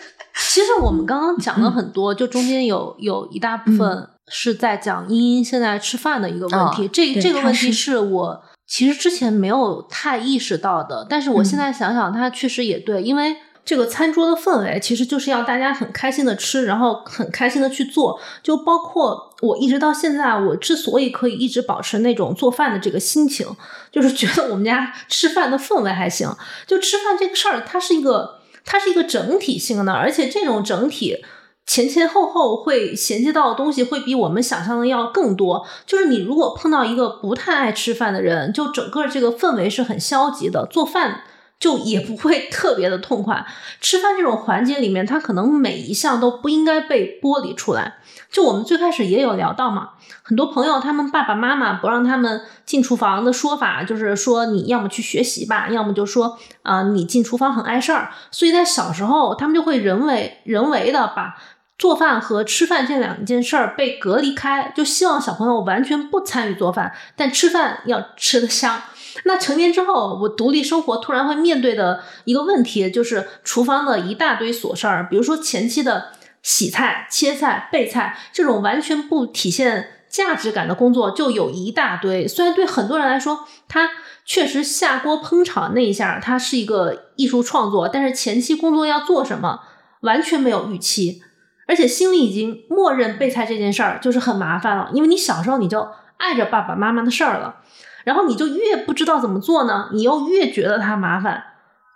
[0.48, 6.86] 其实我们刚刚讲了很多，就中间有有一大部分是在讲茵茵现在吃饭的一个问题。
[6.86, 13.38] 哦这这个问题是我其实之前没有太意识到的，但是我现嗯在想想，它确实也对，因为。
[13.64, 18.18] 这个餐桌的氛围其实就是要大家很开心的吃，然后很开心的去做。
[18.42, 23.46] 就包括我一直到现在，我之所以可以一直保持那种做饭的这个心情，
[23.92, 26.34] 就是觉得我们家吃饭的氛围还行。
[26.66, 31.22] 就吃饭这个事儿，它是一个它是一个整体性的，而且这种整体
[31.68, 35.64] 前前后后会衔接到的东西会比我们想象的要更多。
[35.86, 41.22] 就是你如果碰到一个不太爱吃饭的人，就整个这个氛围是很消极的，做饭。
[41.60, 43.44] 就也不会特别的痛快。
[43.80, 47.96] 吃饭这种环节里面，它可能每一项都不应该被剥离出来。
[48.30, 49.88] 就我们最开始也有聊到嘛，
[50.22, 58.12] 很多朋友他们爸爸妈妈不让他们进厨房的说法，就是说你要么去学习吧，要么就说啊、你进厨房很碍事儿。
[58.30, 61.34] 所以在小时候，他们就会人为人为的把
[61.78, 68.82] 做饭和吃饭这两件事儿被隔离开，就希望小朋友完全不参与做饭，但吃饭要吃得香。
[69.24, 76.10] 那成年之后，我独立生活突然会面对的一个问题，就是厨房的一大堆琐事儿，比如说前期的
[76.42, 82.26] 洗菜、切菜、备菜这种完全不体现价值感的工作就有一大堆。
[82.26, 83.88] 虽然对很多人来说，它
[84.24, 89.60] 确实下锅烹炒那一下，它是一个艺术创作，但是前期工作要做什么，
[90.02, 91.22] 完全没有预期，
[91.68, 97.56] 而且心里已经默认备菜这件事儿就是很麻烦了，因为你小时候你就爱着爸爸妈妈的事儿了。
[98.04, 101.44] 然后你就越不知道怎么做呢，你又越觉得它麻烦，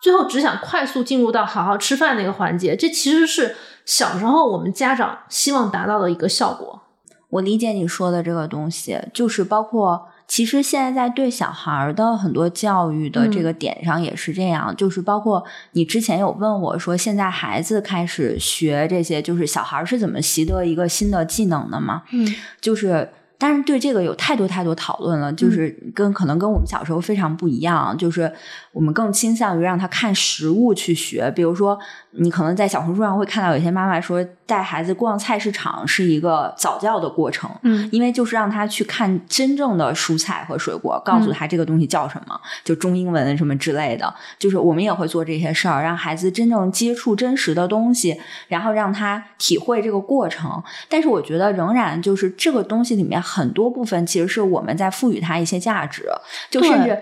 [0.03, 2.77] 最后只想快速进入到好好吃饭那个环节。
[2.77, 3.57] 这其实是
[3.87, 6.83] 小时候我们家长希望达到的一个效果。
[7.31, 22.05] 我理解你说的这个东西，就是包括其实现在在对小孩的很多教育的这个点上也是这样，就是包括你之前有问我说，现在孩子开始学这些，就是小孩是怎么习得一个新的技能的吗？
[22.13, 22.27] 嗯
[22.63, 23.07] 就是
[23.43, 28.33] 但是对这个有太多太多讨论了，就是跟可能跟我们小时候非常不一样，就是
[28.71, 31.77] 我们更倾向于让他看实物去学，比如说。
[32.15, 44.15] 你可能在小红书上会看到有些妈妈说带孩子逛菜市场是一个早教的过程，嗯，因为就是让他去看真正的蔬菜和水果，告诉他这个东西叫什么，就中英文什么之类的。
[44.39, 50.63] 就是我们也会做这些事儿，让孩子真正接触真实的东西，然后让他体会这个过程。
[50.91, 56.05] 但是我觉得仍然就是这个东西里面很多部分其实是我们在赋予他一些价值，
[56.51, 56.99] 就甚至。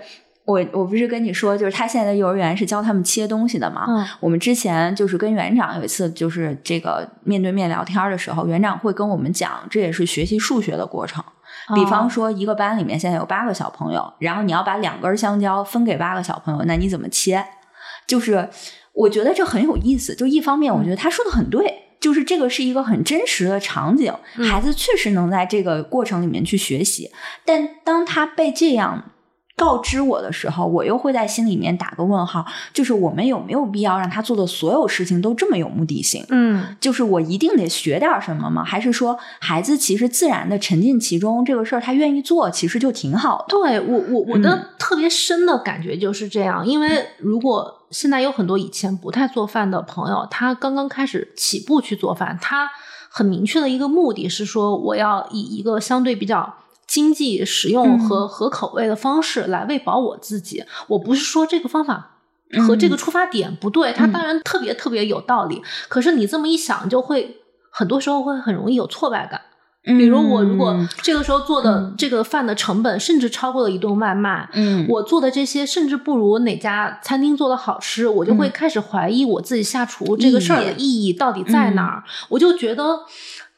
[0.47, 3.85] 我我不是跟你说，就是他现在的幼儿园是教他们切东西的嘛？
[3.87, 11.22] 嗯，我们之前就是跟园长有一次就是这个面对面聊天的时候，园长会跟我们讲，这也是学习数学的过程。
[11.74, 17.45] 比方说，一个班里面现在有八个小朋友，然后你要把两根香蕉分给八个小朋友，那你怎么切？
[18.09, 18.49] 就是
[18.93, 20.16] 我觉得这很有意思。
[20.16, 24.12] 就一方面，我觉得他说的很对，就是这个是一个很真实的场景，
[24.51, 27.11] 孩子确实能在这个过程里面去学习。
[27.44, 29.05] 但当他被这样。
[29.57, 36.24] 告知我的时候，我又会在心里面打个问号，就是我们有没有必要让他做的所有事情都这么有目的性？
[36.30, 38.64] 嗯，就是我一定得学点什么吗？
[38.64, 43.44] 还是说孩子其实自然的沉浸其中，这个事儿他愿意做，其实就挺好的。
[43.51, 52.70] 对我，我我的特别深的感觉就是这样，因为如果现在有很多以前不太做饭的朋友，他刚刚开始起步去做饭，他
[53.09, 56.57] 很明确的一个目的是说，我要以一个相对比较。
[56.86, 62.16] 经济实用和合口味的方式来喂饱我自己，我不是说这个方法
[62.66, 65.62] 和这个出发点不对，它当然特别特别有道理。
[65.88, 69.41] 可是你这么一想，就会很多时候会很容易有挫败感。
[69.83, 82.05] 比如我如果这个时候做的这个饭的成本甚至超过了一顿外卖，嗯，我做的这些甚至不如哪家餐厅做的好吃，我就会开始怀疑我自己下厨这个事儿的意义到底在哪儿。
[82.28, 83.01] 我就觉得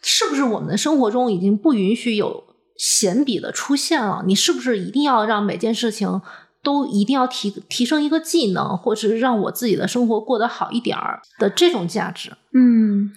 [0.00, 2.44] 是不是我们的生活中已经不允许有。
[2.74, 6.20] 闲笔的出现了，你是不是一定要让每件事情
[6.64, 12.32] 都一定要提提升一个技能，或者是让我自己的生活过得好一点儿的这种价值？
[12.54, 13.12] 嗯，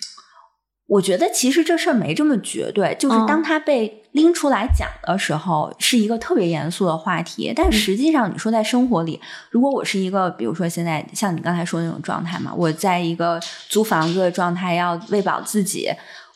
[0.87, 7.51] 我觉得其实这事儿没这么绝对，就是当他被拎出来讲的时候，是一个特别严肃的话题。
[7.55, 9.19] 但实际上，你说在生活里，
[9.49, 15.89] 如果我是一个，比如说现在像你刚才说的那种状态嘛，我在一个租房子的状态，要喂饱自己。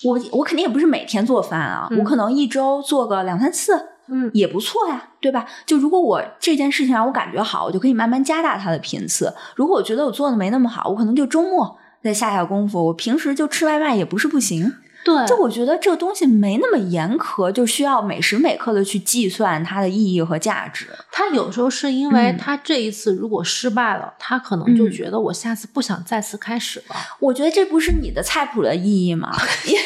[0.04, 3.74] 我我肯定也不是每天做饭啊，我可能一周做个两三次，
[4.08, 5.46] 嗯，也不错呀，对吧？
[5.66, 9.32] 就如果我这件事情让我感觉好，我就可以慢慢加大它的频次。
[9.56, 12.88] 如果我觉得我做的没那么好，我可能就周末再下下功夫。
[12.88, 14.74] 我平时就吃外卖也不是不行。
[15.06, 20.88] 对，就我觉得这个东西没那么严苛，就需要每时每刻的去计算它的意义和价值。
[21.10, 26.96] 他有时候是因为他这一次如果失败了，他可能就觉得我下次不想再次开始了。
[27.22, 29.32] 我觉得这不是你的菜谱的意义吗？
[29.66, 29.80] 因为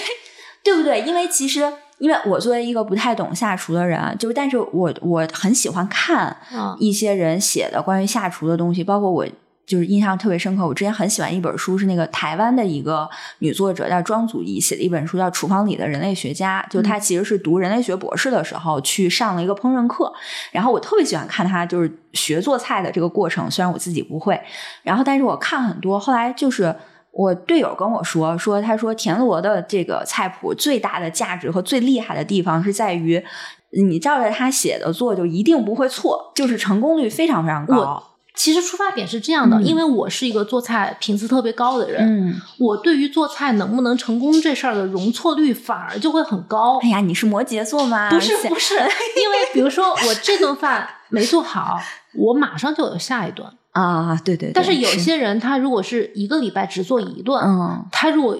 [0.63, 1.01] 对不对？
[1.01, 6.35] 因为其实，因为我作为一个不太懂下厨的人，就但是我我很喜欢看
[6.79, 9.27] 一些人写的关于下厨的东西，包括我。
[9.65, 10.65] 就是印象特别深刻。
[10.65, 13.09] 我之前很喜欢一本书，是那个台湾的一个
[13.39, 16.65] 女作者叫庄祖义写的一本书，叫《厨房里的人类学家》。
[16.71, 20.11] 就她其实是读人类学博士的时候去上了一个烹饪课，
[20.51, 23.49] 然后我特别喜欢看她就是学做菜的这个过程。
[23.49, 24.39] 虽然我自己不会，
[24.83, 25.99] 然后但是我看很多。
[25.99, 26.75] 后来就是
[27.11, 33.23] 我队友跟我说，说他说田螺的这个菜谱最大的价值和最厉害的地方是在于，
[33.71, 38.12] 你照着他写的做，就一定不会错，就是成功率非常非常高。
[38.35, 46.79] 其实出发点是这样的，因为我是一个做菜频次特别高的人，我对于做菜能不能成功这事儿的容错率反而就会很高。
[46.79, 48.09] 哎呀，你是摩羯座吗？
[48.09, 51.79] 不是不是，因为比如说我这顿饭没做好，
[52.15, 54.19] 我马上就有下一顿啊。
[54.25, 54.51] 对对。
[54.51, 58.35] 但是有些人他如果是一个礼拜只做一顿，嗯，他如果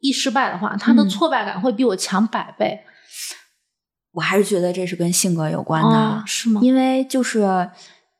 [0.00, 2.80] 一失败的话，他的挫败感会比我强百倍。
[4.10, 6.60] 我还是觉得这是跟性格有关的，是吗？
[6.64, 7.70] 因为就是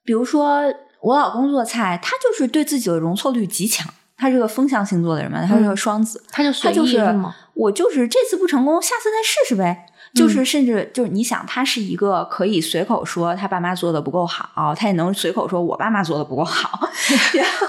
[0.04, 0.72] 比如说。
[1.06, 3.88] 我老公做菜，他就是对自己的容错率极强。
[4.16, 7.16] 他是个风象星座的人嘛，他是个双子，他就他就是
[7.54, 9.86] 我就是这次不成功，下次再试试呗。
[10.14, 16.88] 就是甚至就是你想，他是一个可以随口说他爸妈做的不够好，他也能随口说我爸妈做的不够好。
[17.34, 17.66] 然后，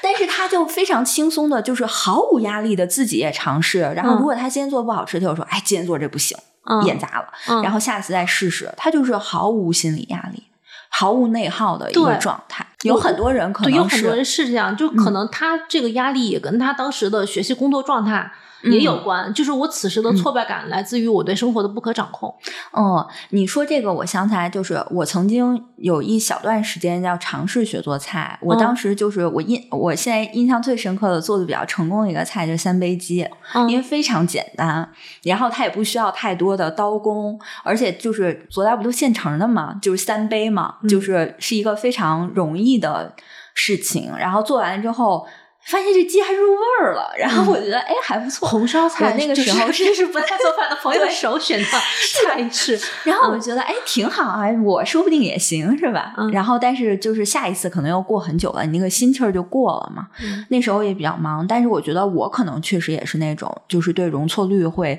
[0.00, 3.80] 但是他就非常轻松的，就是毫无压力的自己也尝试。
[3.96, 6.36] 然后，如果他今天做的不好吃，他就说：“哎，今天做这不行，
[6.84, 7.28] 演砸了。”
[7.64, 8.72] 然后下次再试试。
[8.76, 10.44] 他就是毫无心理压力。
[10.90, 18.32] 毫无内耗的一个状态，有很多人可能有很多人是这样，就可能他这个压力也跟他当时的学习工作状态
[18.64, 19.32] 也有关。
[19.32, 22.34] 就是我此时的挫败感来自于我对生活的不可掌控。
[22.76, 28.38] 嗯，你说这个，我想起来，就是我曾经有一小段时间要尝试学做菜。
[28.42, 33.26] 我当时就是我印，我现在印象最深刻的做的比较成功的一个菜就是三杯鸡，
[33.68, 34.88] 因为非常简单，
[35.22, 43.14] 然后它也不需要太多的刀工，而且就是佐料不都现成的嘛，就是三杯嘛，就是是一个非常容易的。
[43.60, 45.26] 事情，然后做完了之后，
[45.68, 48.48] 发现这鸡还入味儿了，然后我觉得哎还不错。
[48.48, 56.14] 红烧菜那个时候真是不太做饭的朋友首选的菜式，然后我觉得哎挺好啊，我说不定也行是吧？
[56.32, 60.08] 然后但是就是下一次可能要过很久了，你那个心气儿就过了嘛。
[60.48, 64.98] 那时候也比较忙，但是我觉得我可能确实也是那种，就是对容错率会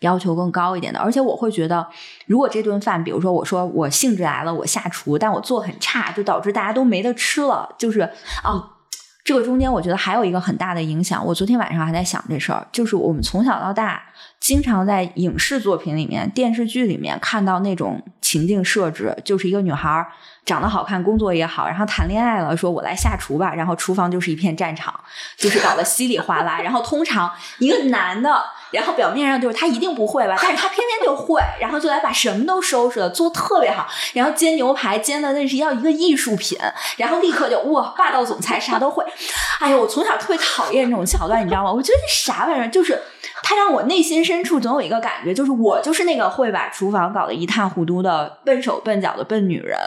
[0.00, 1.86] 要求更高一点的，而且我会觉得，
[2.26, 8.00] 如果这顿饭，比如说我说我兴致来了，我下厨，但我做很差，就导致大家都没得吃了，就是
[8.42, 8.70] 啊。
[9.28, 11.22] 这个中间，我觉得还有一个很大的影响。
[11.22, 14.02] 我昨天晚上还在想这事儿，就是我们从小到大，
[14.40, 20.02] 经常在影视作品里面、电视剧里面看到那种情境设置，就是一个女孩
[20.46, 24.98] 长得好看，工作也好，然后谈恋爱了，说我来下厨吧，然后厨房就是一片战场，
[25.36, 26.62] 就是搞得稀里哗啦。
[26.62, 28.34] 然后通常一个男的。
[28.70, 33.86] 然后表面上就是他一定不会吧，但是他偏偏就会，然后就来把什么都收拾了，做特别好。
[34.12, 36.58] 然后煎牛排煎的那是要一个艺术品，
[36.96, 39.04] 然后立刻就哇霸道总裁啥都会。
[39.60, 41.72] 哎呦，我从小特别讨厌这种桥段，你知道吗？
[41.72, 42.68] 我觉得这啥玩意儿？
[42.68, 43.00] 就是
[43.42, 49.78] 他让我内心深处总有一个感觉，就是我就是那个会把厨房搞得一塌糊涂的笨手笨脚的笨女人。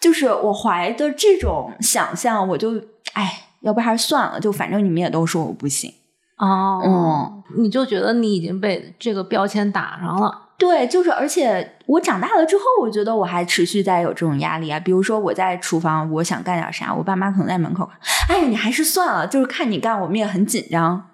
[0.00, 2.72] 就是我怀的这种想象，我就
[3.12, 5.92] 哎，要不还是算了，就反正你们也都说我不行。
[6.38, 10.42] 哦，嗯，你就觉得你已经被这个标签打上了？
[10.58, 14.80] 对，就是，而且我长大了之后，我觉得我还持续在有这种压力啊。
[14.80, 17.88] 比如说我在厨房，我想干点啥，我爸妈可能在门口，
[18.28, 21.10] 哎，你还是算了，就是看你干，我们也很紧张。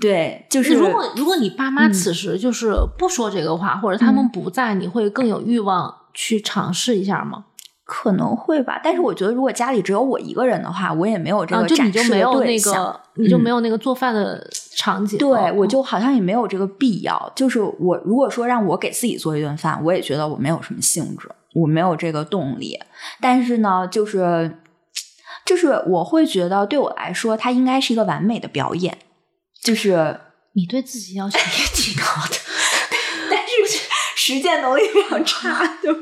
[0.00, 7.44] 对，就是如果如果你爸妈此时就是不说这个话，或者他们不在，你会更有欲望去尝试一下吗？
[7.84, 15.18] 可能会吧，但是我觉得如果家里只有我一个人的话，我也没有这个展示的对象，你就没有那个做饭的场景。
[15.18, 17.30] 对，我就好像也没有这个必要。
[17.36, 22.80] 就是我如果说让我给自己做一顿饭，我也觉得我没有什么兴致，我没有这个动力。
[23.20, 24.58] 但是呢，就是
[25.44, 28.96] 就是我会觉得对我来说，它应该是一个完美的表演。
[29.62, 30.20] 就是
[30.56, 32.36] 你对自己要求也挺高的，
[33.30, 33.78] 但是
[34.16, 35.94] 实践能力非常差，就。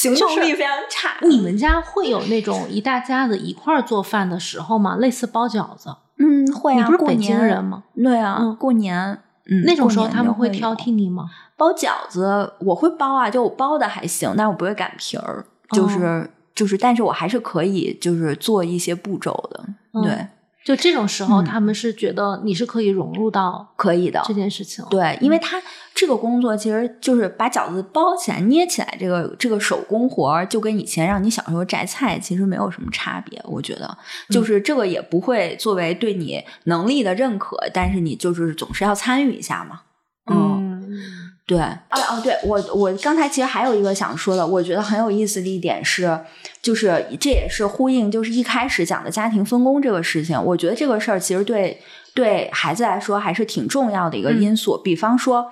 [0.00, 1.16] 行动力非常差。
[1.26, 4.96] 你们家会有那种一大家子一块儿做饭的时候吗？
[4.96, 5.96] 类似包饺子？
[6.18, 6.76] 嗯，会啊。
[6.78, 7.82] 你不是北京人吗？
[7.96, 8.96] 对啊，过年，
[9.50, 11.28] 嗯，那种时候他们会挑剔你吗？
[11.56, 19.64] 包饺子我会包啊，就我包的还行，但我不会擀皮儿，就是就是，但是我还是可以就是做一些步骤的，
[20.02, 20.26] 对。
[20.68, 24.84] 就这种时候，他们是觉得你是可以融入到可以的这件事情。
[24.90, 25.58] 对，因为他
[25.94, 33.42] 这个工作其实就是把饺子包起来、捏起来，这个这个手工活就跟以前让你小时候摘菜其实没有什么差别。
[33.46, 33.96] 我觉得，
[34.28, 39.80] 就是这个也不会作为对你能力的认可，但是你就是总是要参与一下嘛。
[40.30, 41.27] 嗯。
[41.48, 46.20] 对，哦哦，对我我刚才其实还有一个想说的，我觉得很有意思的一点是，
[46.60, 50.38] 就是这也是呼应，就是一开始讲的家庭分工这个事情。
[50.44, 51.80] 我觉得这个事儿其实对
[52.14, 54.78] 对孩子来说还是挺重要的一个因素。
[54.84, 55.50] 比方说，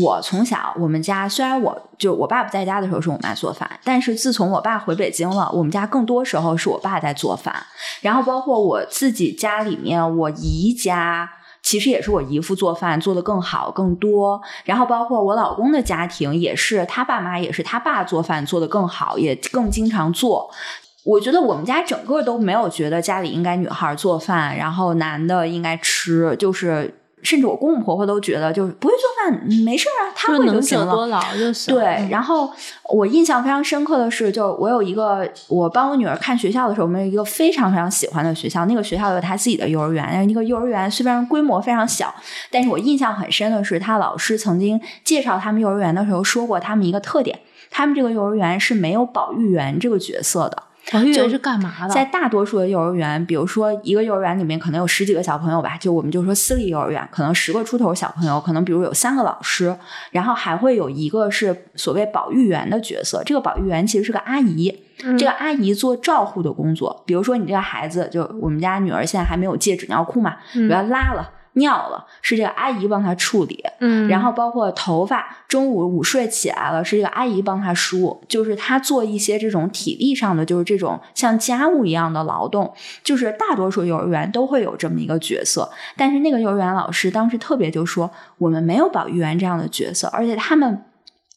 [0.00, 7.54] 我从小我们家虽然我就我爸不在家的时候是我妈做饭，但是自从我爸回北京了，我们家更多时候是我爸在做饭。
[8.00, 11.30] 然后包括我自己家里面，我姨家。
[11.66, 20.48] 其实也是我姨夫做饭做的更好更多，然后包括我老公的家庭也是，他爸妈也是他爸做饭做的更好，也更经常做。
[21.04, 27.00] 我觉得我们家整个都没有觉得家里应该女孩做饭，然后男的应该吃，就是。
[27.22, 30.92] 甚至我公公婆婆都觉得，就是不会做饭没事啊，他会就行了。
[30.92, 31.74] 多劳就行。
[31.74, 32.52] 对，然后
[32.90, 42.14] 我印象非常深刻的是，就我有一个，我帮我女儿看学校的时候，我们有一个非常非常喜欢的学校，那个学校有她自己的幼儿园，那个幼儿园虽然规模非常小，
[42.50, 47.40] 但是我印象很深的是，他老师曾经介绍他们幼儿园的时候说过，他们一个特点，
[47.70, 50.62] 他们这个幼儿园是没有保育员这个角色的。
[50.92, 51.94] 保育员是干嘛的？
[51.94, 59.76] 在大多数的幼儿园，比如说一个幼儿园里面可能有十几个小朋友吧，就我们就说私立幼儿园，可能十个出头小朋友，可能比如有三个老师，
[60.10, 63.22] 然后还会有一个是所谓保育员的角色。
[63.24, 64.72] 这个保育员其实是个阿姨，
[65.18, 67.02] 这个阿姨做照护的工作。
[67.06, 71.32] 比如说你这个孩子，就我们家女儿现在还没有戒纸尿裤嘛，我要拉了。
[71.56, 73.62] 尿了，是这个阿姨帮他处理。
[73.80, 82.72] 嗯然后包括头发，中午午睡起来了，是这个阿姨帮他梳，就是他做一些这种体力上的，就是这种像家务一样的劳动，
[83.02, 85.70] 就是大多数幼儿园都会有这么一个角色。
[85.96, 90.84] 但是那个幼儿园老师当时特别就说，我们没有保育员这样的角色，而且他们。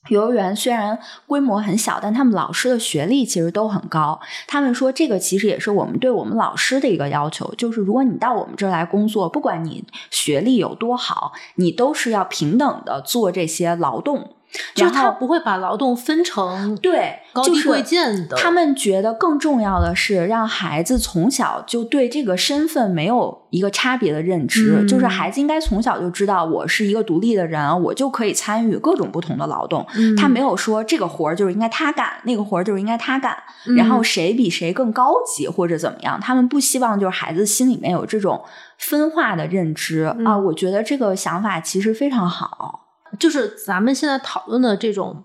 [0.07, 0.97] 幼儿园虽然
[1.27, 4.19] 规模很小，但他们老师的学历其实都很高。
[4.47, 14.35] 他们说，这个其实也是我们对我们老师的一个要求，就是如果你到我们这儿来工作，不管你学历有多好，你都是要平等的做这些劳动。
[14.73, 18.35] 就是他不会把劳动分成对高低就是贵贱的。
[18.35, 29.85] 他们觉得更重要的是让孩子从小就对这个身份没有一个差别的认知，嗯就是孩子应该从小就知道我是一个独立的人，我就可以参与各种不同的劳动。
[29.95, 38.43] 嗯他没有说这个活儿就是应该他干，那个活儿就是应该他干，嗯然后谁比谁更高级或者怎么样，他们不希望就是孩子心里面有这种
[38.77, 40.37] 分化的认知、嗯啊。
[40.37, 42.87] 我觉得这个想法其实非常好。
[43.17, 45.23] 就是咱们现在讨论的这种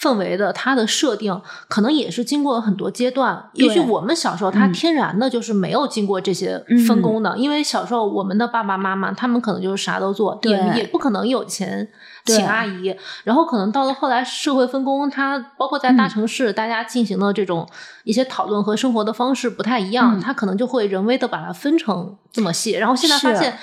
[0.00, 3.50] 氛围的，它的设定可能也是经过了很多阶段。
[3.52, 11.88] 也许我们小时候，它嗯天然的就是没有经过这些分工的，因为小时候我们的爸爸妈妈他们可能就是啥都做，也也不可能有钱。
[12.26, 12.94] 请阿姨，
[13.24, 17.66] 然后可能到了后来社会分工，它包括在大嗯城市，大家进行的这种
[18.04, 23.58] 一些讨论和生活的方式不太一样，嗯它可能就会人为的把它分成这么细，然后现在发现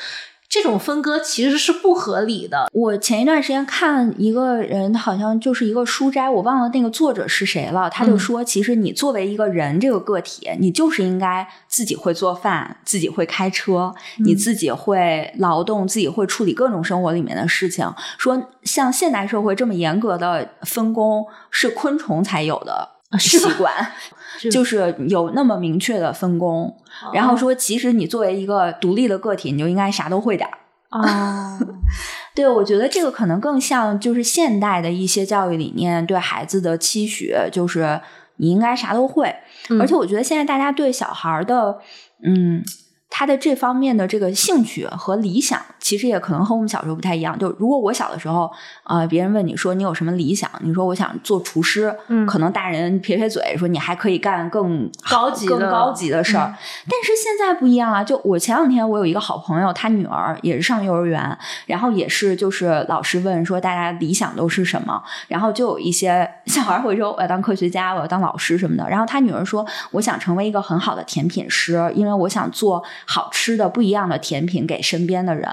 [0.57, 2.67] 这种分割其实是不合理的。
[2.73, 7.87] 我前一段时间看一个人，好像就是一个书斋，我忘了那个作者是谁了。
[7.91, 13.93] 他就嗯说，其实你作为一个人这个个体，你就是应该自己会做饭，自己会开车，
[14.25, 17.87] 你嗯自己会劳动，自己会处理各种生活里面的事情。
[18.17, 23.73] 说像现代社会这么严格的分工，是昆虫才有的习惯。
[24.39, 26.71] 是就是有那么明确的分工，
[27.11, 30.57] 然后哦说，其实你作为一个独立的个体，你就应该啥都会点儿。
[30.89, 31.59] 啊，
[32.35, 37.99] 对，我觉得这个可能更像就是现代的一些教育理念对孩子的期许，就是
[38.35, 39.35] 你应该啥都会。
[39.69, 41.79] 嗯而且我觉得现在大家对小孩儿的，
[42.23, 42.63] 嗯，
[43.09, 47.37] 他的这方面的这个兴趣和理想，其实也可能和我们小时候不太一样。
[47.39, 48.51] 就如果我小的时候，
[48.83, 56.47] 呃，别人问你说你有什么理想，你说我想做厨师，嗯可能大人撇撇嘴说你还可以干更高级更高级的事儿。
[56.47, 56.55] 嗯
[56.89, 75.49] 但是现在不一样了，就我前两天我有一个好朋友，他女儿也是上幼儿园，然后也是就是老师问说大家理想都是什么，然后就有一些小孩会说我要当科学家，我要当老师什么的，然后他女儿说我想成为一个很好的甜品师，因为我想做好吃的不一样的甜品给身边的人，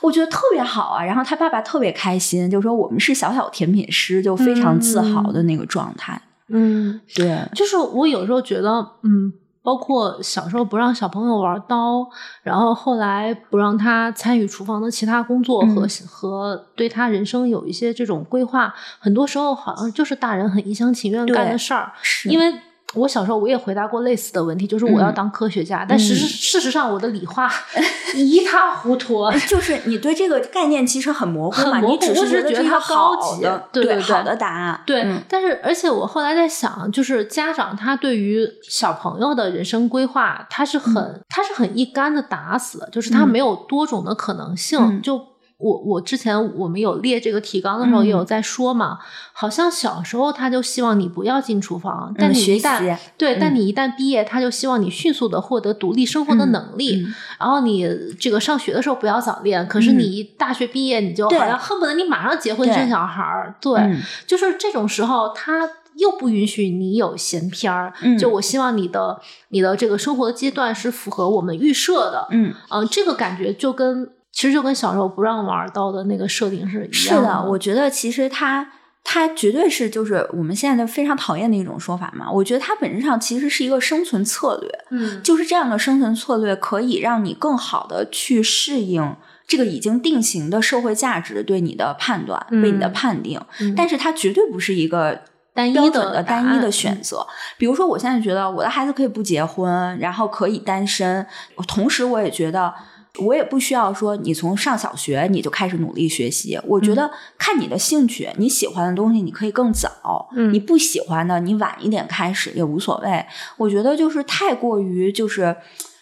[0.00, 1.04] 我觉得特别好啊。
[1.04, 6.18] 然后他爸爸特别开心，就说我们是小小甜品师，就非常自豪的那个状态。
[6.48, 8.70] 嗯，对，就是我有时候觉得，
[9.02, 9.30] 嗯，
[9.62, 12.08] 包括小时候不让小朋友玩刀，
[12.42, 21.92] 然后后来不让他参与厨房的其他工作和、嗯和对他人生有一些这种规划，很多时候好像就是大人很一厢情愿干的事儿，
[22.24, 22.54] 因为。
[22.94, 27.50] 我小时候我也回答过类似的问题，就是我要嗯当科学家，但事实事实上我的理化
[28.14, 29.30] 一塌糊涂。
[29.48, 34.80] 就是你对这个概念其实很模糊嘛，糊你只是觉觉得它高级的，对对对好的答案。
[34.86, 44.78] 对，嗯但是而且我后来在想，就是家长他对于小朋友的人生规划，他是很、他是很一竿子打死的，就是他嗯没有多种的可能性。
[44.80, 45.20] 嗯就
[45.56, 48.98] 我我之前我们有列这个提纲的时候，嗯也有在说嘛，
[49.32, 57.04] 好像小时候他就希望你不要进厨房，但你学一旦、习对，嗯但你一旦毕业，他就希望你迅速的获得独立生活的嗯能力。
[57.04, 63.54] 嗯然后你这个上学的时候不要早恋，可是嗯你一大学毕业，你就好像恨不得你马上结婚生小孩儿。
[63.60, 67.92] 对，嗯就是这种时候，他又不允许你有闲篇儿。
[68.02, 72.26] 嗯就我希望你的你的这个生活阶段是符合我们预设的。
[72.30, 78.68] 嗯，嗯、这个感觉就跟其实就跟小时候不让玩刀的那个设定是一样是的，我觉得其实它
[79.04, 82.28] 它绝对是就是我们现在的非常讨厌的一种说法嘛。
[82.28, 89.14] 我觉得它本质上其实是一个生存策略，嗯就是这样的生存策略可以让你更好的去适应。
[89.46, 95.20] 这个已经定型的社会价值对你的判断，对你的嗯判定，嗯但是它绝对不是一个
[95.54, 97.24] 单一的的单一的选择。
[97.56, 101.24] 比如说，我现在觉得我的孩子可以不结婚，然后可以单身，
[101.68, 102.74] 同时我也觉得。
[103.20, 113.24] 我也不需要说你从上小学你就开始努力学习，我觉得看你的兴趣，你喜欢的东西你可以更早，嗯你不喜欢的你晚一点开始也无所谓。
[113.56, 115.56] 我觉得就是太过于就是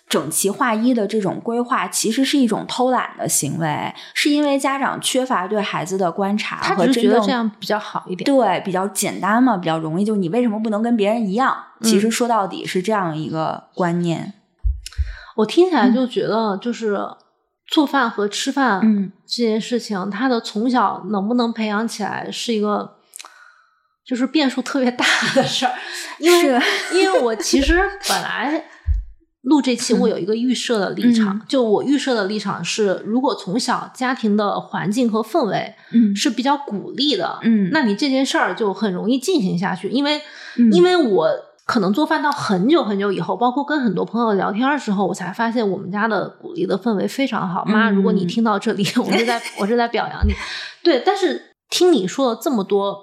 [0.09, 8.25] 整齐划一的这种规划，其实是一种偷懒的行为，是因为家长缺乏对孩子的观察他只是和真正觉得这样比较好一点。
[8.25, 10.05] 对，比较简单嘛，比较容易。
[10.05, 11.55] 就你为什么不能跟别人一样？
[11.83, 14.35] 其实说到底是这样一个观念。
[15.37, 15.95] 我听起来嗯。
[15.95, 16.99] 就觉得，就是
[17.69, 22.97] 做饭和吃饭，嗯，这件事情，他的从小能不能培养起来，是一个
[24.05, 25.05] 就是变数特别大
[25.35, 25.73] 的事儿。
[26.19, 26.61] 因为
[26.93, 28.65] 因为我其实本来
[29.43, 36.15] 录这期，我有一个预设的立场，就我预设的立场是，如果从小家庭的环境和氛围，嗯。
[36.15, 37.71] 是比较鼓励的，嗯。
[37.73, 40.21] 那你这件事儿就很容易进行下去，因为
[40.73, 41.29] 因为我。
[41.65, 47.65] 可能做饭到很久很久以后，包括跟很多朋友聊天的时候，我才发现我们家的鼓励的氛围非常好。
[47.65, 50.33] 妈，如果你听到这里，我是在 我是在表扬你。
[50.83, 52.97] 对，但是听你说了这么多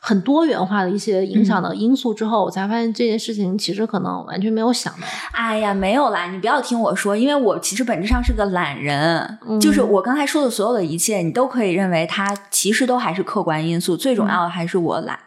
[0.00, 5.06] 很多元化的一些影响的因素之后，我才发现这件事情其实可能完全没有想到。
[5.32, 15.18] 哎呀，没有啦，你不要听我说，因为我其实本质上是个懒人，就是我刚才说的所有的一切，你都可以认为它其实都还是客观因素，最重要的还是我懒。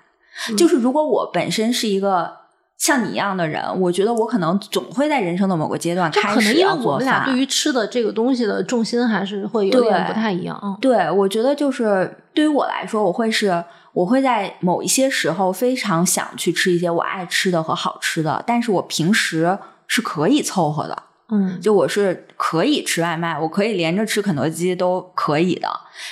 [0.58, 2.41] 就是如果我本身是一个。
[2.82, 6.94] 像你一样的人，我觉得我可能总会在人生的某个阶段开始要做饭。
[6.94, 10.60] 我们俩对于吃的这个东西的重心还是会有点不太一样。
[10.64, 13.64] 嗯，对，我觉得就是对于我来说，我会是
[13.94, 21.04] 我会在某一些时候非常想去吃一些我爱吃的和好吃的，但是我平时是可以凑合的。
[21.32, 25.70] 嗯，就我是可以吃外卖，我可以连着吃肯德基都可以的。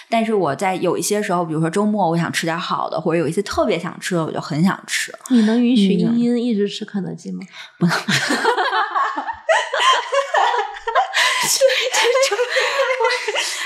[0.10, 5.14] 但是我在有一些时候，比如说周末，我想吃点好的，或者有一些特别想吃的，我就很想吃。
[5.30, 7.41] 你能允许茵茵一直吃肯德基吗？
[7.78, 7.96] 不能。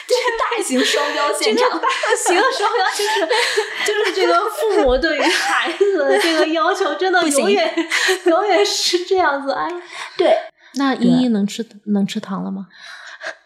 [0.06, 3.28] 这是大型双标现场，大型双标就是
[3.86, 7.74] 就是这个父母对于孩子的这个要求，真的永远
[8.26, 9.52] 永远是这样子。
[9.52, 9.68] 哎，
[10.16, 10.38] 对。
[10.76, 12.68] 那依依能吃能吃糖了吗？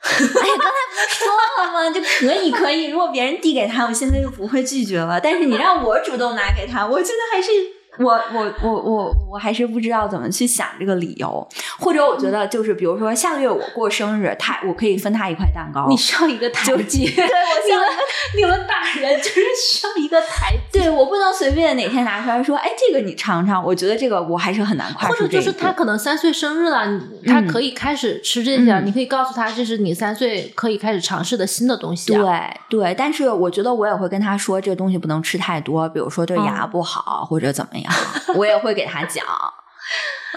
[0.02, 1.28] 哎呀，刚才不是说
[1.66, 1.90] 了吗？
[1.92, 5.20] 就可以可以，如果别人递给他，我现在就不会拒绝了。
[5.20, 7.52] 但是你让我主动拿给他，我觉得还是。
[8.00, 11.48] 我我我我我还是不知道怎么去想这个理由，
[11.80, 15.88] 或者我觉得就是比如说下个月我过生日，他我可以分他一块蛋糕。
[15.90, 18.02] 你需要一个台阶， 对我需要一个，
[18.38, 20.80] 你们大人就是需要一个台阶。
[20.80, 23.64] 对我不能随便哪天拿出来说，哎，这个你尝尝。
[23.64, 25.16] 我觉得这个我还是很难跨出。
[25.16, 26.86] 或者就是他可能三岁生日了，
[27.26, 32.14] 他可以开始吃这些，你可以告诉他这是你三岁可以开始尝试的新的东西。
[32.14, 32.24] 对
[32.70, 37.87] 对，但是我觉得我也会跟他说，这个东西不能吃太多，比如说对牙不好或者怎么样。
[38.36, 39.26] 我也会给他讲，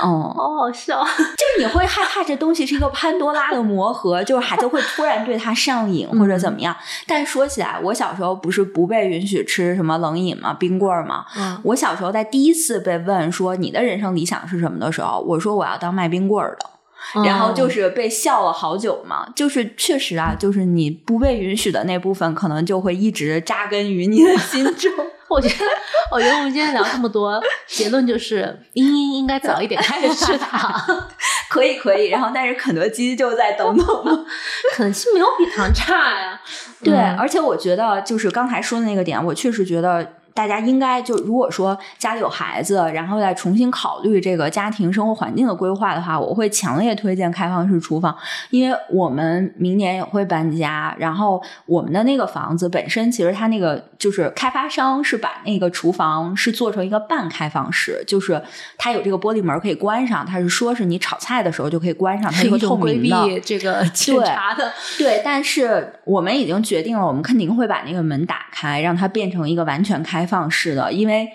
[0.01, 6.75] 哦，好好笑， 就是你会害怕这东西是一个潘多拉的魔盒，就是孩子会突然对他上瘾或者怎么样。
[7.07, 10.55] 但说起来，我小时候不是不被允许吃什么冷饮吗？
[10.55, 11.27] 冰棍儿吗？
[11.37, 19.27] 嗯，我小时候在第一次被问说你的人生理想是什么的时候，我说我要当卖冰棍儿的，然后就是被笑了好久嘛。
[19.35, 24.93] 就是确实啊，就是你不被允许的那部分，可能就会一直扎根于你的心中。
[25.31, 25.65] 我觉得，
[26.11, 30.74] 我觉得我们今天聊这么多，结论就是英英应该早一点开始吃糖，
[31.48, 32.09] 可以可以。
[32.09, 34.24] 然后，但是肯德基就在等等了，
[34.74, 36.40] 肯德基没有比糖差呀。
[36.82, 40.15] 对，而且我觉得就是刚才说的那个点，我确实觉得。
[40.32, 48.16] 大家应该就如果说家里有孩子，然后再重新考虑这个家庭生活环境的规划的话，我会强烈推荐开放式厨房，
[48.51, 58.40] 因为我们明年也会搬家，然后我们的那个房子本身其实它那个就是开发商是把那个厨房是做成一个半开放式，就是
[58.78, 70.20] 它有这个玻璃门可以关上，它是说是你炒菜的时候就可以关上，它是透明的，这个检查的对，但是我们已经决定了，我们肯定会把那个门打开，让它变成一个完全开。
[70.21, 71.31] 开放式的，因为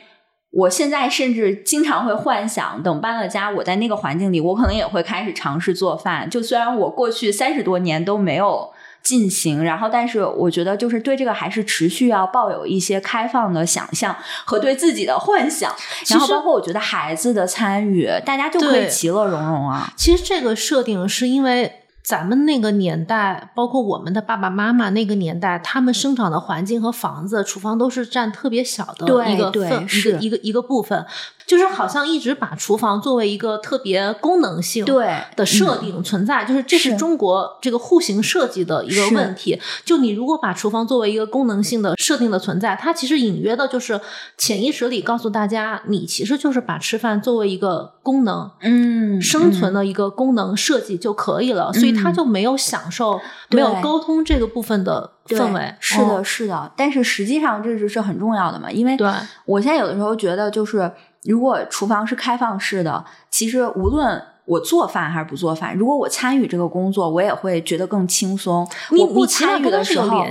[0.52, 6.30] 我现在甚至经常会幻想，等搬了家，我在那个环境里，我可能也会开始尝试做饭。
[6.30, 8.72] 就虽然我过去三十多年都没有
[9.02, 15.74] 进行，然后，但是我觉得就是对这个还是持续要抱有一些开放的想象和对自己的幻想。
[16.10, 19.91] 然后，包括我觉得孩子的参与，大家就可以其乐融融啊。
[19.98, 21.82] 其实这个设定是因为。
[22.06, 31.03] 咱们那个年代，包括我们的爸爸妈妈那个年代，他们生长的环境和房子、厨房都是占特别小的一个份，一个一个一个部分。
[31.45, 39.59] 就是好像一直把厨房作为一个特别功能性对的设定存在，就是这是中国这个户型设计的一个问题。
[39.84, 43.99] 就你如果把厨房作为一个功能性的设定的存在，它其实隐约的就是
[44.38, 51.72] 潜意识里告诉大家，你其实就是把吃饭作为一个功能，嗯，生存的一个功能设计就可以了。
[51.73, 53.19] 所以他就没有享受、
[53.49, 55.76] 没有沟通这个部分的氛围。
[55.80, 56.72] 是的，是的。
[56.76, 58.72] 但是实际上这是是很重要的嘛？
[58.72, 59.07] 因为对
[59.45, 60.91] 我现在有的时候觉得就是。
[61.26, 68.68] 如果厨房是开放式的，其实无论我做饭还是不做饭，如果我参与这个工作，我也会觉得更轻松。
[68.91, 70.23] 我不参与的时候，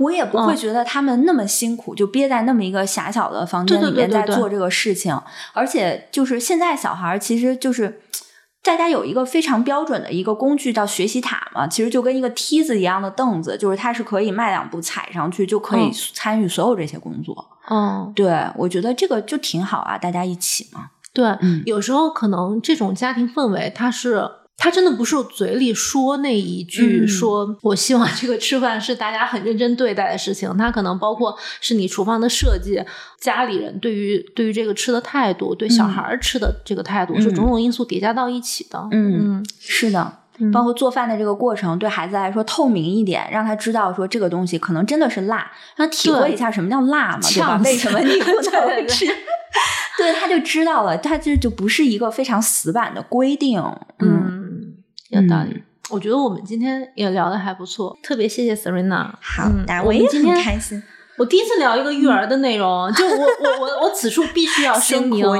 [0.00, 5.14] 我也不会觉得他们那么辛苦，就憋在那么一个狭小的房间里面在做这个事情。
[5.52, 8.00] 而且，就是现在小孩其实就是
[8.62, 17.46] 大家有一个非常标准的一个工具叫学习塔嘛，其实就跟一个梯子一样的凳子，就是它是可以迈两步踩上去就可以参与所有这些工作。
[17.68, 20.90] 嗯，对，我觉得这个就挺好啊，大家一起嘛。
[21.12, 24.30] 对，嗯有时候可能这种家庭氛围，它是。
[24.62, 32.80] 他真的不是嘴里说那一句嗯说“我希望这个吃饭是大家很认真对待的事情”，他可能包括是你厨房的设计，
[33.18, 38.78] 家里人对于对于这个吃的态度，对小嗯孩儿吃的这个态度，是种种因素叠加到一起的。
[38.92, 47.60] 嗯嗯是的，嗯包括做饭的这个过程，对孩子来说透明一点，让他知道说这个东西可能真的是辣，让他体会一下什么叫辣嘛，对吧？
[47.64, 49.06] 为什么你不能 吃？
[49.98, 53.60] 对，他就知道了，他这就不是一个非常死板的规定。
[53.98, 54.41] 嗯，嗯，
[55.12, 55.50] 有道理。
[55.54, 59.10] 嗯我觉得我们今天也聊的还不错，特别谢谢 Serena。
[59.20, 60.82] 好嗯的，也很我们今天开心，
[61.18, 65.36] 我第一次聊一个育儿的内容， 就我我我我此处必须要声明，我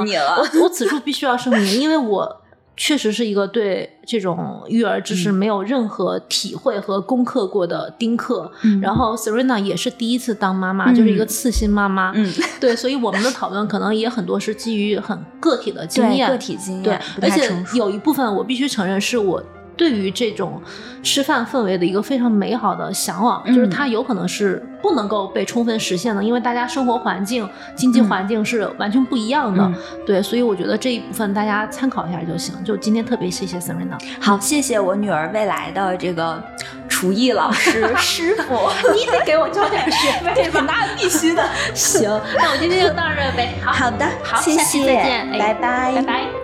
[0.61, 2.41] 我此处必须要声明，因为我
[2.77, 8.51] 确实是一个对这种育儿知识嗯没有任何体会和攻克过的丁克。
[8.63, 12.11] 嗯然后 Serena 也是第一次当妈妈，就是一个次新妈妈。
[12.13, 17.51] 嗯，对，所以我们的讨论可能也很多是基于很个体的经验，对个体经验，对，而且。
[17.75, 19.41] 有一部分我必须承认是我
[19.75, 20.61] 对于这种
[21.01, 29.63] 吃饭氛围的一个非常美好的向往，嗯就是它有可能是不能够被充分实现的，因为大家生活环境、经济环境是完全不一样的。
[29.63, 29.75] 嗯
[30.05, 32.53] 对，所以我觉得这一部分大家参考一下就行。
[32.63, 36.41] 就今天特别谢谢 Serena，好，谢谢我女儿未来的这个
[36.87, 38.69] 厨艺老师 师傅。
[38.93, 40.61] 你得给我交点学 费吧？
[40.67, 41.43] 那必须的。
[41.73, 43.55] 行，那我今天就到这儿呗。
[43.63, 46.42] 好，好的，好，谢谢，再见，哎拜拜，拜拜。